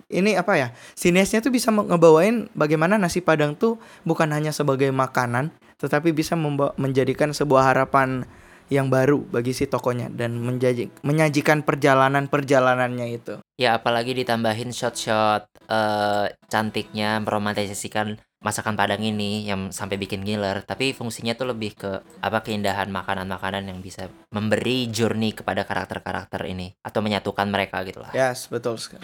ini 0.09 0.33
apa 0.33 0.57
ya? 0.57 0.67
Sinesnya 0.97 1.39
tuh 1.39 1.53
bisa 1.53 1.69
nge- 1.69 1.87
ngebawain 1.87 2.49
bagaimana 2.57 2.97
nasi 2.97 3.21
Padang 3.21 3.53
tuh 3.53 3.77
bukan 4.03 4.27
hanya 4.33 4.49
sebagai 4.51 4.89
makanan, 4.89 5.53
tetapi 5.77 6.11
bisa 6.11 6.33
menjadikan 6.75 7.29
sebuah 7.31 7.71
harapan 7.73 8.25
yang 8.67 8.91
baru 8.91 9.23
bagi 9.23 9.55
si 9.55 9.67
tokonya 9.67 10.11
dan 10.11 10.35
menjaji- 10.39 10.91
menyajikan 11.03 11.63
perjalanan-perjalanannya 11.63 13.07
itu. 13.11 13.39
Ya 13.55 13.79
apalagi 13.79 14.11
ditambahin 14.11 14.75
shot-shot 14.75 15.47
eh, 15.67 16.25
cantiknya 16.51 17.19
meromantisasikan 17.23 18.19
masakan 18.37 18.77
Padang 18.77 19.01
ini 19.01 19.49
yang 19.49 19.73
sampai 19.73 19.97
bikin 19.97 20.21
ngiler. 20.21 20.61
Tapi 20.63 20.93
fungsinya 20.93 21.33
tuh 21.33 21.51
lebih 21.55 21.73
ke 21.75 21.91
apa 22.21 22.43
keindahan 22.45 22.91
makanan-makanan 22.91 23.67
yang 23.71 23.79
bisa 23.81 24.11
memberi 24.29 24.91
journey 24.91 25.33
kepada 25.33 25.65
karakter-karakter 25.65 26.45
ini 26.45 26.75
atau 26.83 27.01
menyatukan 27.01 27.47
mereka 27.49 27.81
gitu 27.83 28.03
lah. 28.03 28.11
Yes, 28.13 28.47
betul 28.51 28.77
sekali. 28.77 29.03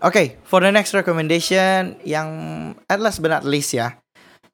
Oke, 0.00 0.40
for 0.48 0.64
the 0.64 0.72
next 0.72 0.96
recommendation 0.96 2.00
yang 2.08 2.28
at 2.88 2.96
last 2.96 3.20
but 3.20 3.28
not 3.28 3.44
least 3.44 3.76
ya 3.76 4.00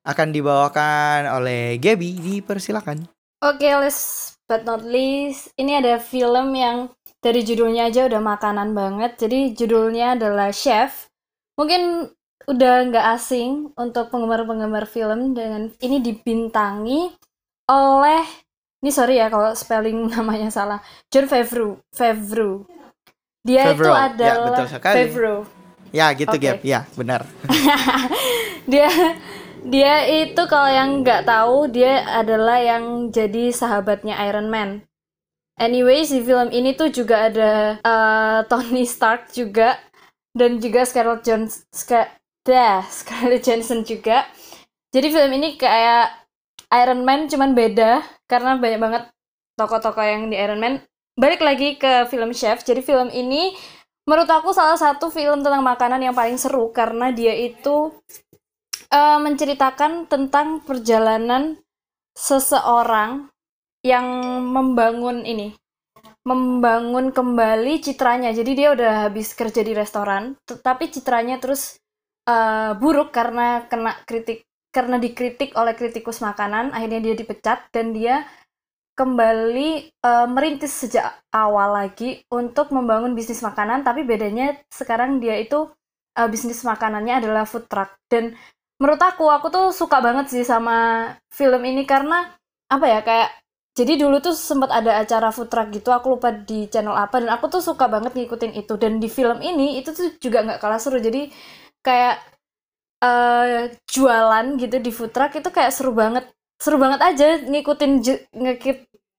akan 0.06 0.34
dibawakan 0.34 1.26
oleh 1.30 1.78
Gaby, 1.78 2.18
dipersilakan. 2.18 3.06
Oke, 3.42 3.70
last 3.78 4.35
but 4.46 4.66
not 4.66 4.82
least, 4.82 5.50
ini 5.58 5.78
ada 5.78 5.98
film 5.98 6.54
yang 6.54 6.90
dari 7.20 7.42
judulnya 7.42 7.90
aja 7.90 8.06
udah 8.06 8.22
makanan 8.22 8.72
banget. 8.72 9.18
Jadi 9.18 9.54
judulnya 9.58 10.14
adalah 10.14 10.54
Chef. 10.54 11.10
Mungkin 11.58 12.10
udah 12.46 12.74
nggak 12.90 13.06
asing 13.18 13.74
untuk 13.74 14.08
penggemar-penggemar 14.14 14.86
film 14.86 15.34
dengan 15.34 15.66
ini 15.82 15.98
dibintangi 15.98 17.10
oleh 17.66 18.22
ini 18.86 18.90
sorry 18.94 19.18
ya 19.18 19.26
kalau 19.26 19.50
spelling 19.58 20.06
namanya 20.14 20.48
salah. 20.54 20.78
John 21.10 21.26
Favreau. 21.26 21.82
Favreau. 21.90 22.62
Dia 23.42 23.70
itu 23.70 23.78
Favreau, 23.78 23.94
ya, 23.94 24.02
adalah 24.10 24.46
betul 24.50 24.66
sekali. 24.70 24.96
Favreau. 24.98 25.38
Ya, 25.94 26.06
gitu 26.14 26.34
Oke. 26.34 26.42
Gab. 26.42 26.58
Ya, 26.66 26.80
benar. 26.98 27.22
dia 28.70 28.90
dia 29.66 30.06
itu 30.06 30.42
kalau 30.46 30.70
yang 30.70 31.02
nggak 31.02 31.26
tahu 31.26 31.66
dia 31.66 32.06
adalah 32.06 32.62
yang 32.62 33.10
jadi 33.10 33.50
sahabatnya 33.50 34.14
Iron 34.30 34.46
Man. 34.46 34.86
Anyway, 35.58 36.04
si 36.04 36.20
film 36.22 36.52
ini 36.52 36.76
tuh 36.76 36.92
juga 36.92 37.26
ada 37.26 37.80
eh, 37.80 38.38
Tony 38.50 38.86
Stark 38.86 39.34
juga 39.34 39.80
dan 40.36 40.62
juga 40.62 40.86
Scarlett 40.86 41.26
Johansson, 41.26 41.66
Scarlett 42.96 43.42
Johansson 43.42 43.82
juga. 43.82 44.28
Jadi 44.94 45.08
film 45.10 45.30
ini 45.34 45.58
kayak 45.58 46.14
Iron 46.72 47.02
Man 47.02 47.26
cuman 47.26 47.56
beda 47.56 48.04
karena 48.30 48.58
banyak 48.60 48.80
banget 48.80 49.02
tokoh-tokoh 49.58 50.04
yang 50.04 50.28
di 50.30 50.36
Iron 50.38 50.62
Man. 50.62 50.84
Balik 51.16 51.40
lagi 51.40 51.80
ke 51.80 52.04
film 52.12 52.36
Chef. 52.36 52.60
Jadi 52.62 52.84
film 52.84 53.08
ini 53.08 53.56
menurut 54.06 54.28
aku 54.28 54.52
salah 54.52 54.76
satu 54.78 55.08
film 55.08 55.40
tentang 55.40 55.64
makanan 55.64 55.98
yang 56.04 56.14
paling 56.14 56.36
seru 56.36 56.70
karena 56.70 57.10
dia 57.10 57.32
itu 57.34 57.90
eh, 58.90 59.18
menceritakan 59.18 60.06
tentang 60.10 60.62
perjalanan 60.62 61.58
seseorang 62.16 63.28
yang 63.84 64.06
membangun 64.50 65.22
ini 65.22 65.54
membangun 66.26 67.14
kembali 67.14 67.78
citranya. 67.78 68.34
Jadi 68.34 68.52
dia 68.58 68.74
udah 68.74 69.06
habis 69.06 69.30
kerja 69.38 69.62
di 69.62 69.72
restoran 69.72 70.34
tetapi 70.42 70.90
citranya 70.90 71.38
terus 71.38 71.78
eh, 72.26 72.74
buruk 72.74 73.14
karena 73.14 73.70
kena 73.70 73.94
kritik 74.02 74.42
karena 74.74 74.98
dikritik 74.98 75.54
oleh 75.54 75.78
kritikus 75.78 76.18
makanan. 76.18 76.74
Akhirnya 76.74 77.00
dia 77.00 77.14
dipecat 77.14 77.70
dan 77.70 77.94
dia 77.94 78.26
kembali 78.98 79.70
eh, 79.94 80.26
merintis 80.26 80.74
sejak 80.74 81.22
awal 81.30 81.78
lagi 81.78 82.26
untuk 82.34 82.74
membangun 82.74 83.14
bisnis 83.14 83.40
makanan. 83.46 83.86
Tapi 83.86 84.02
bedanya 84.02 84.58
sekarang 84.66 85.22
dia 85.22 85.38
itu 85.38 85.70
eh, 86.18 86.26
bisnis 86.26 86.66
makanannya 86.66 87.22
adalah 87.22 87.46
food 87.46 87.70
truck. 87.70 87.94
Dan 88.10 88.34
menurut 88.80 89.00
aku 89.00 89.24
aku 89.32 89.46
tuh 89.48 89.66
suka 89.72 89.98
banget 90.04 90.28
sih 90.32 90.44
sama 90.44 91.08
film 91.32 91.62
ini 91.64 91.88
karena 91.88 92.36
apa 92.68 92.86
ya 92.86 93.00
kayak 93.00 93.30
jadi 93.76 94.00
dulu 94.00 94.24
tuh 94.24 94.32
sempat 94.32 94.72
ada 94.72 95.04
acara 95.04 95.28
food 95.28 95.52
truck 95.52 95.68
gitu 95.68 95.92
aku 95.92 96.16
lupa 96.16 96.32
di 96.32 96.64
channel 96.72 96.96
apa 96.96 97.20
dan 97.20 97.28
aku 97.36 97.52
tuh 97.52 97.60
suka 97.60 97.84
banget 97.92 98.16
ngikutin 98.16 98.56
itu. 98.56 98.72
Dan 98.80 98.96
di 99.04 99.08
film 99.12 99.44
ini 99.44 99.76
itu 99.76 99.92
tuh 99.92 100.16
juga 100.16 100.40
nggak 100.48 100.60
kalah 100.64 100.80
seru. 100.80 100.96
Jadi 100.96 101.28
kayak 101.84 102.16
eh 103.04 103.76
jualan 103.92 104.46
gitu 104.56 104.76
di 104.80 104.90
food 104.96 105.12
truck 105.12 105.36
itu 105.36 105.48
kayak 105.52 105.72
seru 105.76 105.92
banget. 105.92 106.24
Seru 106.56 106.80
banget 106.80 107.00
aja 107.04 107.26
ngikutin 107.44 107.92
ngikut 108.32 108.78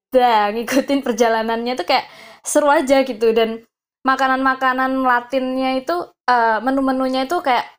dah 0.09 0.49
ngikutin 0.55 0.99
perjalanannya 1.05 1.73
tuh 1.77 1.85
kayak 1.85 2.09
seru 2.41 2.65
aja 2.73 3.05
gitu. 3.05 3.29
Dan 3.37 3.61
makanan-makanan 4.09 5.05
Latinnya 5.05 5.77
itu 5.77 5.95
eh, 6.25 6.57
menu-menunya 6.65 7.29
itu 7.29 7.37
kayak 7.45 7.77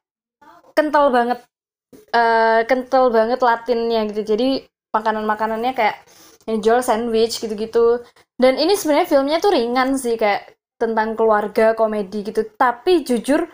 kental 0.79 1.11
banget 1.11 1.43
eh 1.93 2.61
kental 2.69 3.11
banget 3.13 3.41
Latinnya 3.41 4.05
gitu. 4.11 4.23
Jadi 4.35 4.65
makanan-makanannya 4.93 5.73
kayak 5.77 5.97
yang 6.49 6.59
jual 6.65 6.81
sandwich 6.81 7.41
gitu-gitu. 7.41 8.01
Dan 8.39 8.57
ini 8.57 8.73
sebenarnya 8.79 9.09
filmnya 9.09 9.39
tuh 9.39 9.53
ringan 9.53 10.01
sih 10.01 10.17
kayak 10.17 10.57
tentang 10.81 11.19
keluarga 11.19 11.77
komedi 11.77 12.25
gitu. 12.25 12.47
Tapi 12.57 13.05
jujur 13.05 13.45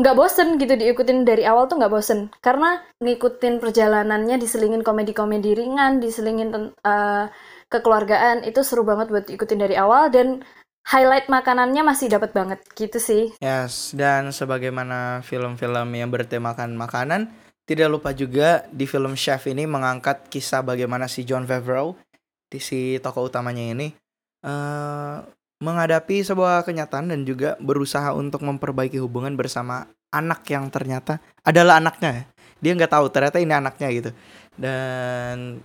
nggak 0.00 0.16
bosen 0.16 0.56
gitu 0.56 0.72
diikutin 0.72 1.22
dari 1.28 1.44
awal 1.44 1.68
tuh 1.68 1.76
nggak 1.76 1.92
bosen. 1.92 2.32
Karena 2.40 2.80
ngikutin 3.04 3.60
perjalanannya 3.60 4.40
diselingin 4.40 4.80
komedi-komedi 4.80 5.52
ringan 5.52 6.00
diselingin 6.00 6.72
eh, 6.80 7.26
kekeluargaan 7.68 8.44
itu 8.48 8.64
seru 8.64 8.84
banget 8.88 9.12
buat 9.12 9.26
ikutin 9.28 9.60
dari 9.60 9.76
awal. 9.76 10.08
Dan 10.08 10.40
highlight 10.88 11.30
makanannya 11.30 11.82
masih 11.86 12.10
dapat 12.10 12.34
banget 12.34 12.60
gitu 12.74 12.98
sih. 12.98 13.30
Yes, 13.38 13.94
dan 13.94 14.34
sebagaimana 14.34 15.22
film-film 15.22 15.94
yang 15.94 16.10
bertemakan 16.10 16.74
makanan, 16.74 17.30
tidak 17.72 17.88
lupa 17.88 18.12
juga 18.12 18.68
di 18.68 18.84
film 18.84 19.16
Chef 19.16 19.48
ini 19.48 19.64
mengangkat 19.64 20.28
kisah 20.28 20.60
bagaimana 20.60 21.08
si 21.08 21.24
John 21.24 21.48
Favreau, 21.48 21.96
si 22.52 23.00
tokoh 23.00 23.32
utamanya 23.32 23.64
ini, 23.72 23.96
eh 24.44 25.18
menghadapi 25.62 26.26
sebuah 26.26 26.66
kenyataan 26.66 27.14
dan 27.14 27.22
juga 27.22 27.54
berusaha 27.62 28.10
untuk 28.18 28.42
memperbaiki 28.42 28.98
hubungan 28.98 29.38
bersama 29.38 29.86
anak 30.10 30.42
yang 30.50 30.66
ternyata 30.74 31.22
adalah 31.46 31.78
anaknya. 31.78 32.26
Dia 32.58 32.74
nggak 32.74 32.90
tahu 32.90 33.06
ternyata 33.14 33.38
ini 33.38 33.54
anaknya 33.54 33.88
gitu. 33.94 34.10
Dan 34.58 35.62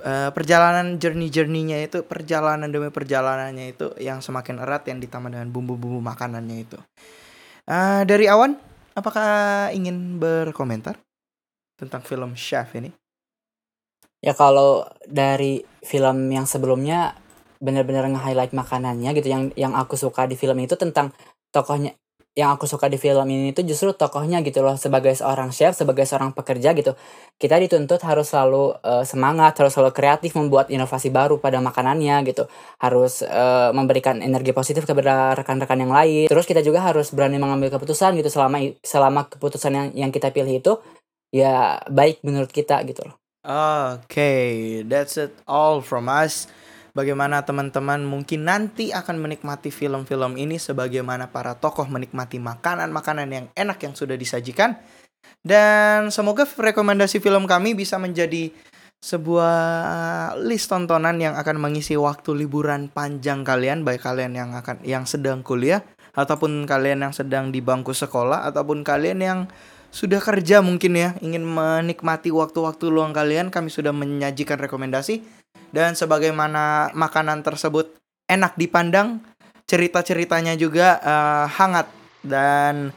eh, 0.00 0.30
perjalanan 0.32 0.96
journey-journey-nya 0.96 1.84
itu, 1.84 2.00
perjalanan 2.08 2.72
demi 2.72 2.88
perjalanannya 2.88 3.76
itu 3.76 3.92
yang 4.00 4.24
semakin 4.24 4.64
erat 4.64 4.88
yang 4.88 4.98
ditambah 4.98 5.28
dengan 5.28 5.52
bumbu-bumbu 5.52 6.00
makanannya 6.00 6.56
itu. 6.64 6.80
Eh, 7.68 8.02
dari 8.08 8.24
Awan, 8.32 8.56
apakah 8.96 9.68
ingin 9.76 10.16
berkomentar 10.16 10.96
tentang 11.78 12.02
film 12.02 12.34
Chef 12.38 12.74
ini? 12.78 12.90
Ya 14.24 14.32
kalau 14.32 14.88
dari 15.04 15.60
film 15.84 16.32
yang 16.32 16.48
sebelumnya 16.48 17.18
benar-benar 17.60 18.08
nge-highlight 18.08 18.56
makanannya 18.56 19.10
gitu 19.16 19.28
yang 19.28 19.42
yang 19.56 19.72
aku 19.76 19.96
suka 20.00 20.24
di 20.24 20.36
film 20.36 20.56
itu 20.64 20.76
tentang 20.80 21.12
tokohnya 21.52 21.96
yang 22.34 22.50
aku 22.58 22.66
suka 22.66 22.90
di 22.90 22.98
film 22.98 23.30
ini 23.30 23.54
itu 23.54 23.62
justru 23.62 23.94
tokohnya 23.94 24.42
gitu 24.42 24.58
loh 24.58 24.74
sebagai 24.74 25.14
seorang 25.14 25.54
chef 25.54 25.78
sebagai 25.78 26.02
seorang 26.02 26.34
pekerja 26.34 26.74
gitu. 26.74 26.98
Kita 27.38 27.62
dituntut 27.62 28.02
harus 28.02 28.26
selalu 28.34 28.74
eh, 28.82 29.06
semangat 29.06 29.54
harus 29.62 29.70
selalu 29.70 29.94
kreatif 29.94 30.34
membuat 30.34 30.66
inovasi 30.66 31.14
baru 31.14 31.38
pada 31.38 31.62
makanannya 31.62 32.26
gitu. 32.26 32.50
Harus 32.82 33.22
eh, 33.22 33.70
memberikan 33.70 34.18
energi 34.18 34.50
positif 34.50 34.82
kepada 34.82 35.38
rekan-rekan 35.38 35.78
yang 35.78 35.94
lain. 35.94 36.26
Terus 36.26 36.42
kita 36.42 36.58
juga 36.58 36.82
harus 36.82 37.14
berani 37.14 37.38
mengambil 37.38 37.70
keputusan 37.70 38.18
gitu 38.18 38.26
selama 38.26 38.58
selama 38.82 39.30
keputusan 39.30 39.70
yang 39.70 39.86
yang 39.94 40.10
kita 40.10 40.34
pilih 40.34 40.58
itu 40.58 40.74
ya 41.34 41.82
baik 41.90 42.22
menurut 42.22 42.54
kita 42.54 42.78
gitu 42.86 43.02
loh 43.10 43.18
Oke, 43.44 44.80
that's 44.88 45.20
it 45.20 45.36
all 45.44 45.84
from 45.84 46.08
us. 46.08 46.48
Bagaimana 46.96 47.44
teman-teman 47.44 48.00
mungkin 48.00 48.48
nanti 48.48 48.88
akan 48.88 49.20
menikmati 49.20 49.68
film-film 49.68 50.40
ini 50.40 50.56
sebagaimana 50.56 51.28
para 51.28 51.52
tokoh 51.52 51.84
menikmati 51.84 52.40
makanan-makanan 52.40 53.28
yang 53.28 53.46
enak 53.52 53.84
yang 53.84 53.92
sudah 53.92 54.16
disajikan. 54.16 54.80
Dan 55.44 56.08
semoga 56.08 56.48
rekomendasi 56.48 57.20
film 57.20 57.44
kami 57.44 57.76
bisa 57.76 58.00
menjadi 58.00 58.48
sebuah 59.04 59.58
list 60.40 60.72
tontonan 60.72 61.20
yang 61.20 61.36
akan 61.36 61.60
mengisi 61.60 62.00
waktu 62.00 62.32
liburan 62.32 62.88
panjang 62.88 63.44
kalian 63.44 63.84
baik 63.84 64.00
kalian 64.00 64.32
yang 64.32 64.50
akan 64.56 64.80
yang 64.80 65.04
sedang 65.04 65.44
kuliah 65.44 65.84
ataupun 66.16 66.64
kalian 66.64 67.04
yang 67.04 67.12
sedang 67.12 67.52
di 67.52 67.60
bangku 67.60 67.92
sekolah 67.92 68.48
ataupun 68.48 68.80
kalian 68.80 69.20
yang 69.20 69.40
sudah 69.94 70.18
kerja 70.18 70.58
mungkin 70.58 70.98
ya 70.98 71.14
ingin 71.22 71.46
menikmati 71.46 72.34
waktu-waktu 72.34 72.90
luang 72.90 73.14
kalian 73.14 73.54
kami 73.54 73.70
sudah 73.70 73.94
menyajikan 73.94 74.58
rekomendasi 74.58 75.22
dan 75.70 75.94
sebagaimana 75.94 76.90
makanan 76.98 77.46
tersebut 77.46 77.94
enak 78.26 78.58
dipandang 78.58 79.22
cerita-ceritanya 79.70 80.58
juga 80.58 80.98
eh, 80.98 81.46
hangat 81.46 81.86
dan 82.26 82.90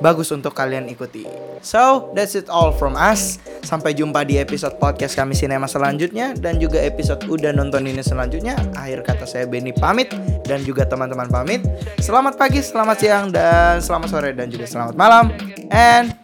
bagus 0.00 0.32
untuk 0.32 0.56
kalian 0.56 0.88
ikuti. 0.88 1.28
So, 1.60 2.12
that's 2.16 2.32
it 2.32 2.48
all 2.48 2.72
from 2.72 2.96
us. 2.96 3.36
Sampai 3.60 3.92
jumpa 3.92 4.24
di 4.24 4.40
episode 4.40 4.80
podcast 4.80 5.12
kami 5.12 5.36
sinema 5.36 5.68
selanjutnya 5.68 6.32
dan 6.36 6.56
juga 6.56 6.80
episode 6.80 7.20
udah 7.28 7.52
nonton 7.52 7.84
ini 7.84 8.00
selanjutnya. 8.00 8.56
Akhir 8.76 9.04
kata 9.04 9.28
saya 9.28 9.44
Benny 9.44 9.76
pamit 9.76 10.08
dan 10.48 10.64
juga 10.64 10.88
teman-teman 10.88 11.28
pamit. 11.28 11.60
Selamat 12.00 12.40
pagi, 12.40 12.64
selamat 12.64 12.96
siang 12.96 13.24
dan 13.28 13.84
selamat 13.84 14.08
sore 14.08 14.30
dan 14.32 14.48
juga 14.48 14.64
selamat 14.64 14.96
malam. 14.96 15.32
And 15.68 16.23